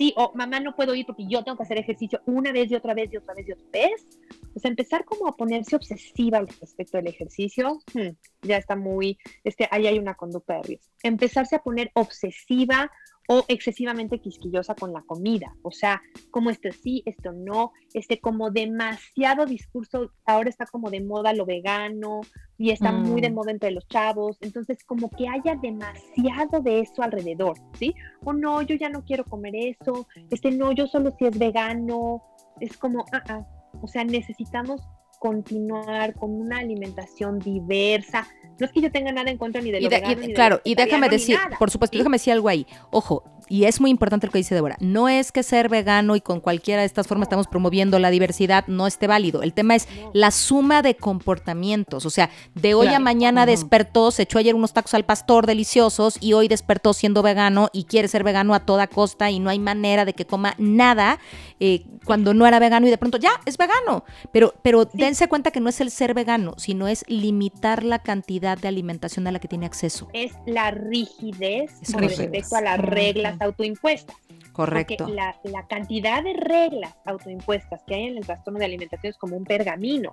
[0.00, 2.74] Sí, o mamá no puedo ir porque yo tengo que hacer ejercicio una vez y
[2.74, 4.06] otra vez y otra vez y otra vez.
[4.50, 8.08] Pues empezar como a ponerse obsesiva al respecto del ejercicio, hmm,
[8.40, 10.90] ya está muy, este, ahí hay una conducta de riesgo.
[11.02, 12.90] Empezarse a poner obsesiva
[13.32, 16.02] o excesivamente quisquillosa con la comida, o sea,
[16.32, 21.46] como esto sí, esto no, este como demasiado discurso, ahora está como de moda lo
[21.46, 22.22] vegano
[22.58, 23.34] y está muy de Mm.
[23.34, 27.94] moda entre los chavos, entonces como que haya demasiado de eso alrededor, ¿sí?
[28.24, 32.24] O no, yo ya no quiero comer eso, este no, yo solo si es vegano,
[32.58, 33.46] es como, ah, ah,
[33.80, 34.82] o sea, necesitamos
[35.20, 38.26] continuar con una alimentación diversa.
[38.60, 40.14] No es que yo tenga nada en contra ni de lo Y de- y vegano,
[40.14, 41.98] de- ni de lo claro, y déjame decir, por supuesto, ¿sí?
[41.98, 42.66] déjame decir algo ahí.
[42.90, 44.76] Ojo, y es muy importante lo que dice Débora.
[44.78, 48.64] No es que ser vegano y con cualquiera de estas formas estamos promoviendo la diversidad
[48.68, 49.42] no esté válido.
[49.42, 52.06] El tema es la suma de comportamientos.
[52.06, 56.16] O sea, de hoy a mañana despertó, se echó ayer unos tacos al pastor deliciosos
[56.20, 59.58] y hoy despertó siendo vegano y quiere ser vegano a toda costa y no hay
[59.58, 61.18] manera de que coma nada
[61.60, 64.04] eh, cuando no era vegano y de pronto ya es vegano.
[64.32, 68.58] Pero, pero dense cuenta que no es el ser vegano, sino es limitar la cantidad
[68.58, 70.08] de alimentación a la que tiene acceso.
[70.12, 74.16] es la rigidez Es con respecto a las reglas autoimpuestas.
[74.52, 75.04] Correcto.
[75.04, 79.18] Porque la, la cantidad de reglas autoimpuestas que hay en el trastorno de alimentación es
[79.18, 80.12] como un pergamino.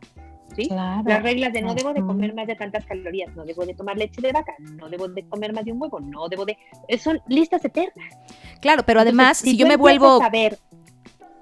[0.56, 0.68] ¿sí?
[0.68, 1.04] Claro.
[1.06, 3.98] Las reglas de no debo de comer más de tantas calorías, no debo de tomar
[3.98, 6.58] leche de vaca, no debo de comer más de un huevo, no debo de...
[7.00, 8.14] Son listas eternas.
[8.62, 10.22] Claro, pero además, Entonces, si, yo me vuelvo...
[10.22, 10.30] a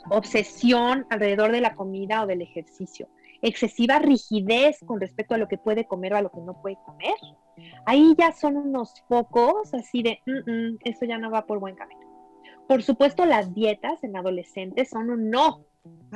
[0.10, 3.08] obsesión alrededor de la comida o del ejercicio,
[3.42, 6.78] excesiva rigidez con respecto a lo que puede comer o a lo que no puede
[6.86, 7.16] comer,
[7.86, 11.76] ahí ya son unos focos así de, "Mm, mm, eso ya no va por buen
[11.76, 12.02] camino.
[12.68, 15.66] Por supuesto, las dietas en adolescentes son un no.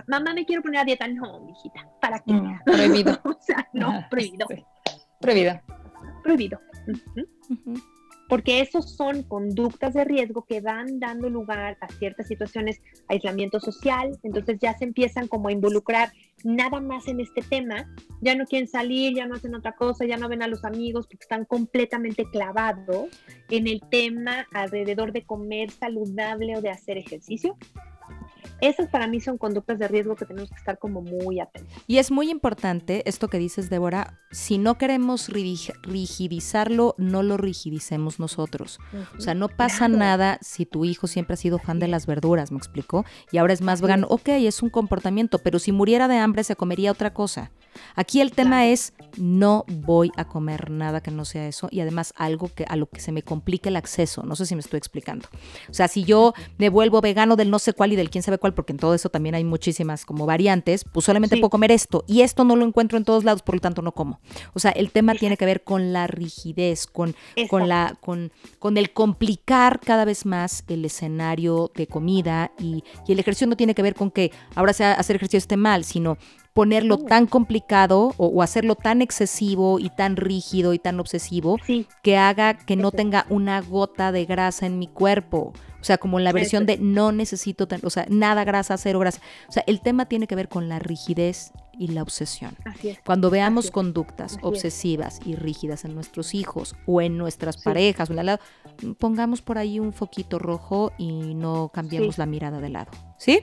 [0.07, 1.07] Mamá, me quiero poner a dieta.
[1.07, 2.33] No, mijita, ¿para qué?
[2.33, 3.11] No, prohibido.
[3.23, 4.65] o sea, no, Ajá, prohibido, sí.
[5.19, 5.59] Prohibido.
[6.23, 6.59] prohibido.
[8.29, 14.17] Porque esos son conductas de riesgo que van dando lugar a ciertas situaciones, aislamiento social,
[14.21, 16.13] entonces ya se empiezan como a involucrar
[16.43, 20.15] nada más en este tema, ya no quieren salir, ya no hacen otra cosa, ya
[20.15, 23.09] no ven a los amigos porque están completamente clavados
[23.49, 27.57] en el tema alrededor de comer saludable o de hacer ejercicio.
[28.61, 31.73] Esas para mí son conductas de riesgo que tenemos que estar como muy atentos.
[31.87, 37.37] Y es muy importante esto que dices, Débora, si no queremos rig- rigidizarlo, no lo
[37.37, 38.79] rigidicemos nosotros.
[39.17, 39.97] O sea, no pasa Claro.
[39.97, 43.05] nada si tu hijo siempre ha sido fan de las verduras, ¿me explicó?
[43.31, 44.07] Y ahora es más vegano.
[44.09, 47.51] Ok, es un comportamiento, pero si muriera de hambre se comería otra cosa.
[47.95, 48.71] Aquí el tema Claro.
[48.71, 52.75] es no voy a comer nada que no sea eso y además algo que a
[52.75, 54.23] lo que se me complique el acceso.
[54.23, 55.27] No sé si me estoy explicando.
[55.69, 58.37] O sea, si yo me vuelvo vegano del no sé cuál y del quién sabe
[58.39, 61.41] cuál, porque en todo eso también hay muchísimas como variantes, pues solamente Sí.
[61.41, 63.91] puedo comer esto y esto no lo encuentro en todos lados, por lo tanto no
[63.91, 64.19] como.
[64.53, 67.15] O sea, el tema tiene que ver con la rigidez, con,
[67.49, 73.11] con, la, con, con el complicar cada vez más el escenario de comida y, y
[73.11, 76.17] el ejercicio no tiene que ver con que ahora sea hacer ejercicio esté mal, sino
[76.53, 81.85] ponerlo tan complicado o, o hacerlo tan excesivo y tan rígido y tan obsesivo Sí,
[82.03, 85.53] que haga que no tenga una gota de grasa en mi cuerpo.
[85.81, 88.99] O sea, como en la versión Eso de no necesito, o sea, nada grasa, cero
[88.99, 89.21] grasa.
[89.47, 92.55] O sea, el tema tiene que ver con la rigidez y la obsesión.
[92.65, 92.99] así es.
[93.05, 97.61] Cuando veamos Así conductas así obsesivas y rígidas en nuestros hijos o en nuestras Sí.
[97.63, 98.39] parejas o en el lado,
[98.97, 102.19] pongamos por ahí un foquito rojo y no cambiemos Sí.
[102.21, 102.91] la mirada de lado.
[103.17, 103.41] ¿Sí?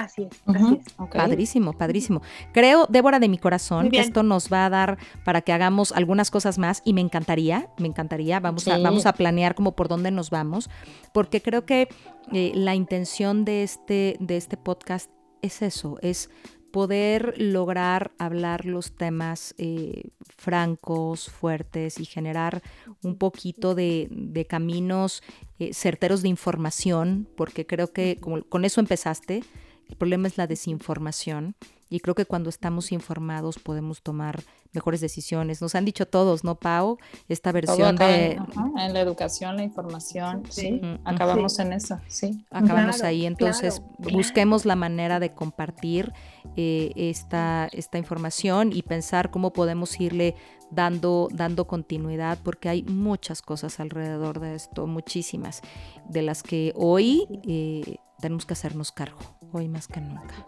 [0.00, 0.94] Así es, así es.
[1.10, 2.22] Padrísimo, padrísimo.
[2.52, 6.30] Creo, Débora de mi corazón, que esto nos va a dar para que hagamos algunas
[6.30, 10.10] cosas más y me encantaría, me encantaría, vamos, a, vamos a planear como por dónde
[10.10, 10.70] nos vamos,
[11.12, 11.88] porque creo que
[12.32, 15.10] eh, la intención de este, de este podcast
[15.42, 16.30] es eso, es
[16.70, 20.04] poder lograr hablar los temas eh,
[20.36, 22.62] francos, fuertes y generar
[23.02, 25.22] un poquito de, de caminos
[25.58, 29.42] eh, certeros de información, porque creo que como con eso empezaste,
[29.90, 31.56] el problema es la desinformación
[31.88, 34.40] y creo que cuando estamos informados podemos tomar
[34.72, 35.60] mejores decisiones.
[35.60, 36.98] Nos han dicho todos, ¿no, Pau?
[37.28, 38.32] Esta Todo versión de...
[38.32, 41.62] en, ajá, en la educación, la información, sí, acabamos Sí.
[41.62, 42.44] en eso, sí.
[42.50, 44.16] Acabamos Claro, ahí, entonces claro, claro.
[44.16, 46.12] busquemos la manera de compartir
[46.56, 50.36] eh, esta, esta información y pensar cómo podemos irle
[50.70, 55.62] dando, dando continuidad, porque hay muchas cosas alrededor de esto, muchísimas,
[56.08, 59.18] de las que hoy eh, tenemos que hacernos cargo,
[59.52, 60.46] hoy más que nunca.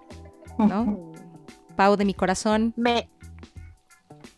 [0.59, 1.13] ¿no?
[1.77, 3.09] Pau de mi corazón, Me,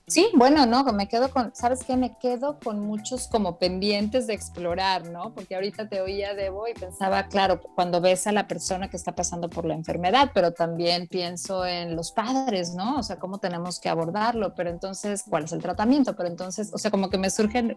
[0.06, 1.96] Sí, bueno, no, me quedo con, ¿sabes qué?
[1.96, 5.32] Me quedo con muchos como pendientes de explorar, ¿no?
[5.34, 9.14] Porque ahorita te oía Debo y pensaba, claro, cuando ves a la persona que está
[9.14, 12.98] pasando por la enfermedad, pero también pienso en los padres, ¿no?
[12.98, 16.14] O sea, cómo tenemos que abordarlo, pero entonces, ¿cuál es el tratamiento?
[16.14, 17.74] Pero entonces, o sea, como que me surgen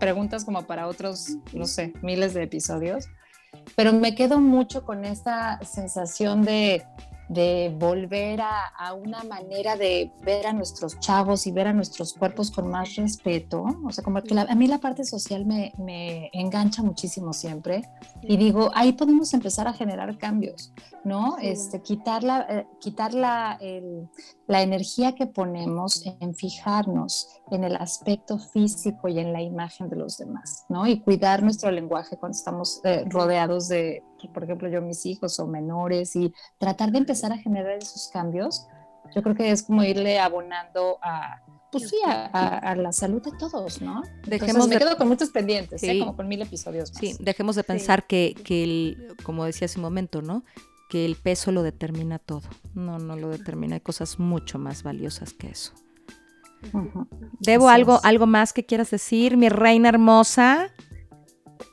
[0.00, 3.06] preguntas como para otros, no sé, miles de episodios,
[3.76, 6.84] pero me quedo mucho con esta sensación de
[7.28, 12.50] de volver a, una manera de ver a nuestros chavos y ver a nuestros cuerpos
[12.50, 13.64] con más respeto.
[13.84, 17.88] O sea, como que a mí la parte social me, me engancha muchísimo siempre
[18.22, 20.72] y digo, ahí podemos empezar a generar cambios,
[21.04, 21.36] ¿no?
[21.40, 23.58] Este, quitar la, eh, quitar la,
[24.46, 29.96] la energía que ponemos en fijarnos en el aspecto físico y en la imagen de
[29.96, 30.86] los demás, ¿no?
[30.86, 35.46] Y cuidar nuestro lenguaje cuando estamos eh, rodeados de, por ejemplo, yo, mis hijos o
[35.46, 38.66] menores y tratar de empezar a generar esos cambios,
[39.14, 41.40] yo creo que es como irle abonando a,
[41.70, 44.02] pues sí, a, la salud de todos, ¿no?
[44.26, 45.98] Dejemos me quedo con muchos pendientes, ¿eh?
[45.98, 46.90] como con mil episodios.
[46.98, 50.44] Sí, dejemos de pensar que, que el, como decía hace un momento, ¿no?
[50.88, 52.42] Que el peso lo determina todo.
[52.74, 53.74] No, no lo determina.
[53.74, 55.72] Hay cosas mucho más valiosas que eso.
[57.40, 60.72] ¿Debo algo, algo más que quieras decir, mi reina hermosa?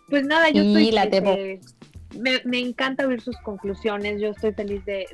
[0.10, 1.36] Pues nada, yo estoy, la debo.
[2.20, 4.22] Me, encanta oír sus conclusiones.
[4.22, 5.06] Yo estoy feliz de,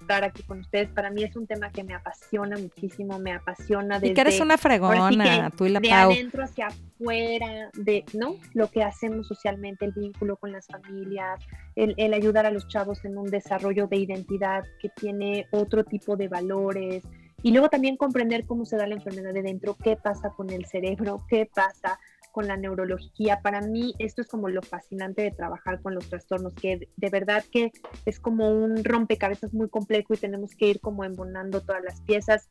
[0.00, 0.88] estar aquí con ustedes.
[0.90, 4.12] Para mí es un tema que me apasiona muchísimo, me apasiona desde...
[4.12, 8.36] Y que eres una fregona, tú y la De adentro hacia afuera, de, ¿no?
[8.54, 11.40] Lo que hacemos socialmente, el vínculo con las familias,
[11.74, 16.16] el, el ayudar a los chavos en un desarrollo de identidad que tiene otro tipo
[16.16, 17.02] de valores.
[17.42, 20.64] Y luego también comprender cómo se da la enfermedad de dentro, qué pasa con el
[20.66, 21.98] cerebro, qué pasa
[22.36, 23.40] con la neurología.
[23.40, 27.42] Para mí esto es como lo fascinante de trabajar con los trastornos, que de verdad
[27.50, 27.72] que
[28.04, 32.50] es como un rompecabezas muy complejo y tenemos que ir como embonando todas las piezas.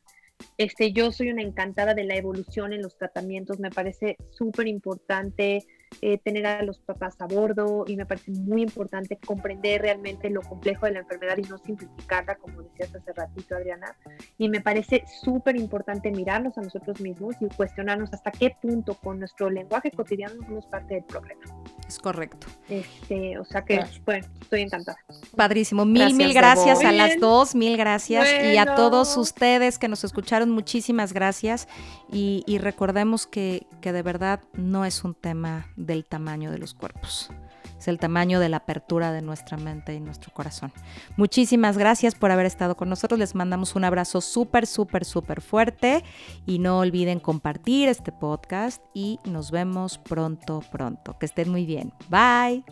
[0.58, 5.64] Este, yo soy una encantada de la evolución en los tratamientos, me parece súper importante
[6.02, 10.42] eh, tener a los papás a bordo y me parece muy importante comprender realmente lo
[10.42, 13.96] complejo de la enfermedad y no simplificarla, como decías hace ratito, Adriana.
[14.38, 19.18] Y me parece súper importante mirarnos a nosotros mismos y cuestionarnos hasta qué punto con
[19.18, 21.40] nuestro lenguaje cotidiano somos parte del problema.
[21.86, 22.46] Es correcto.
[22.68, 24.98] Este, o sea que, bueno, estoy encantada.
[25.36, 25.84] Padrísimo.
[25.84, 28.26] Mil, mil gracias a las dos, mil gracias.
[28.44, 31.68] Y a todos ustedes que nos escucharon, muchísimas gracias.
[32.10, 37.30] Y, recordemos que, que de verdad no es un tema del tamaño de los cuerpos.
[37.78, 40.72] Es el tamaño de la apertura de nuestra mente y nuestro corazón.
[41.16, 43.18] Muchísimas gracias por haber estado con nosotros.
[43.18, 46.02] Les mandamos un abrazo súper, súper, súper fuerte.
[46.46, 48.82] Y no olviden compartir este podcast.
[48.94, 51.18] Y nos vemos pronto, pronto.
[51.18, 51.92] Que estén muy bien.
[52.08, 52.64] Bye.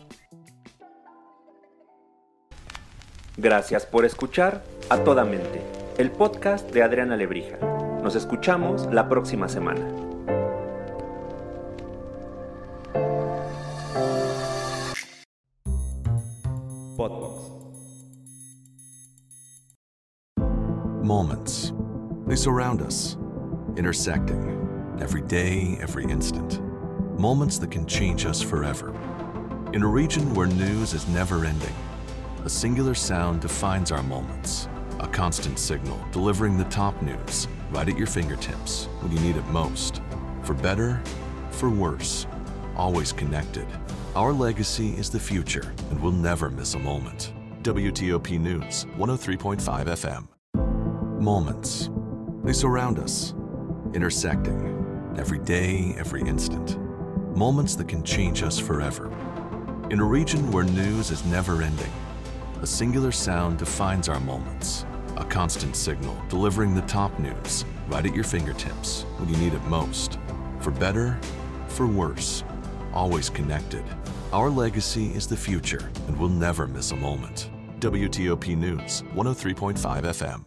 [3.37, 5.61] Gracias por escuchar a toda mente,
[5.97, 7.84] el podcast de Adriana Lebrija.
[8.05, 9.83] Nos escuchamos la próxima semana.
[21.01, 21.73] Moments.
[22.27, 23.17] They surround us,
[23.75, 26.61] intersecting every day, every instant.
[27.19, 28.93] Moments that can change us forever.
[29.73, 31.73] In a region where news is never ending,
[32.43, 34.69] a singular sound defines our moments.
[34.99, 39.45] A constant signal delivering the top news right at your fingertips when you need it
[39.47, 40.01] most.
[40.43, 41.01] For better,
[41.51, 42.27] for worse,
[42.75, 43.67] always connected.
[44.15, 47.33] Our legacy is the future, and we'll never miss a moment.
[47.63, 51.21] WTOP News, 103.5 FM.
[51.21, 51.89] Moments.
[52.43, 53.33] They surround us,
[53.93, 56.77] intersecting every day, every instant.
[57.35, 59.11] Moments that can change us forever.
[59.89, 61.91] In a region where news is never ending,
[62.61, 64.85] a singular sound defines our moments.
[65.17, 69.63] A constant signal delivering the top news right at your fingertips when you need it
[69.63, 70.19] most.
[70.59, 71.19] For better,
[71.67, 72.43] for worse,
[72.93, 73.83] always connected.
[74.31, 77.49] Our legacy is the future, and we'll never miss a moment.
[77.79, 80.45] WTOP News, 103.5 FM.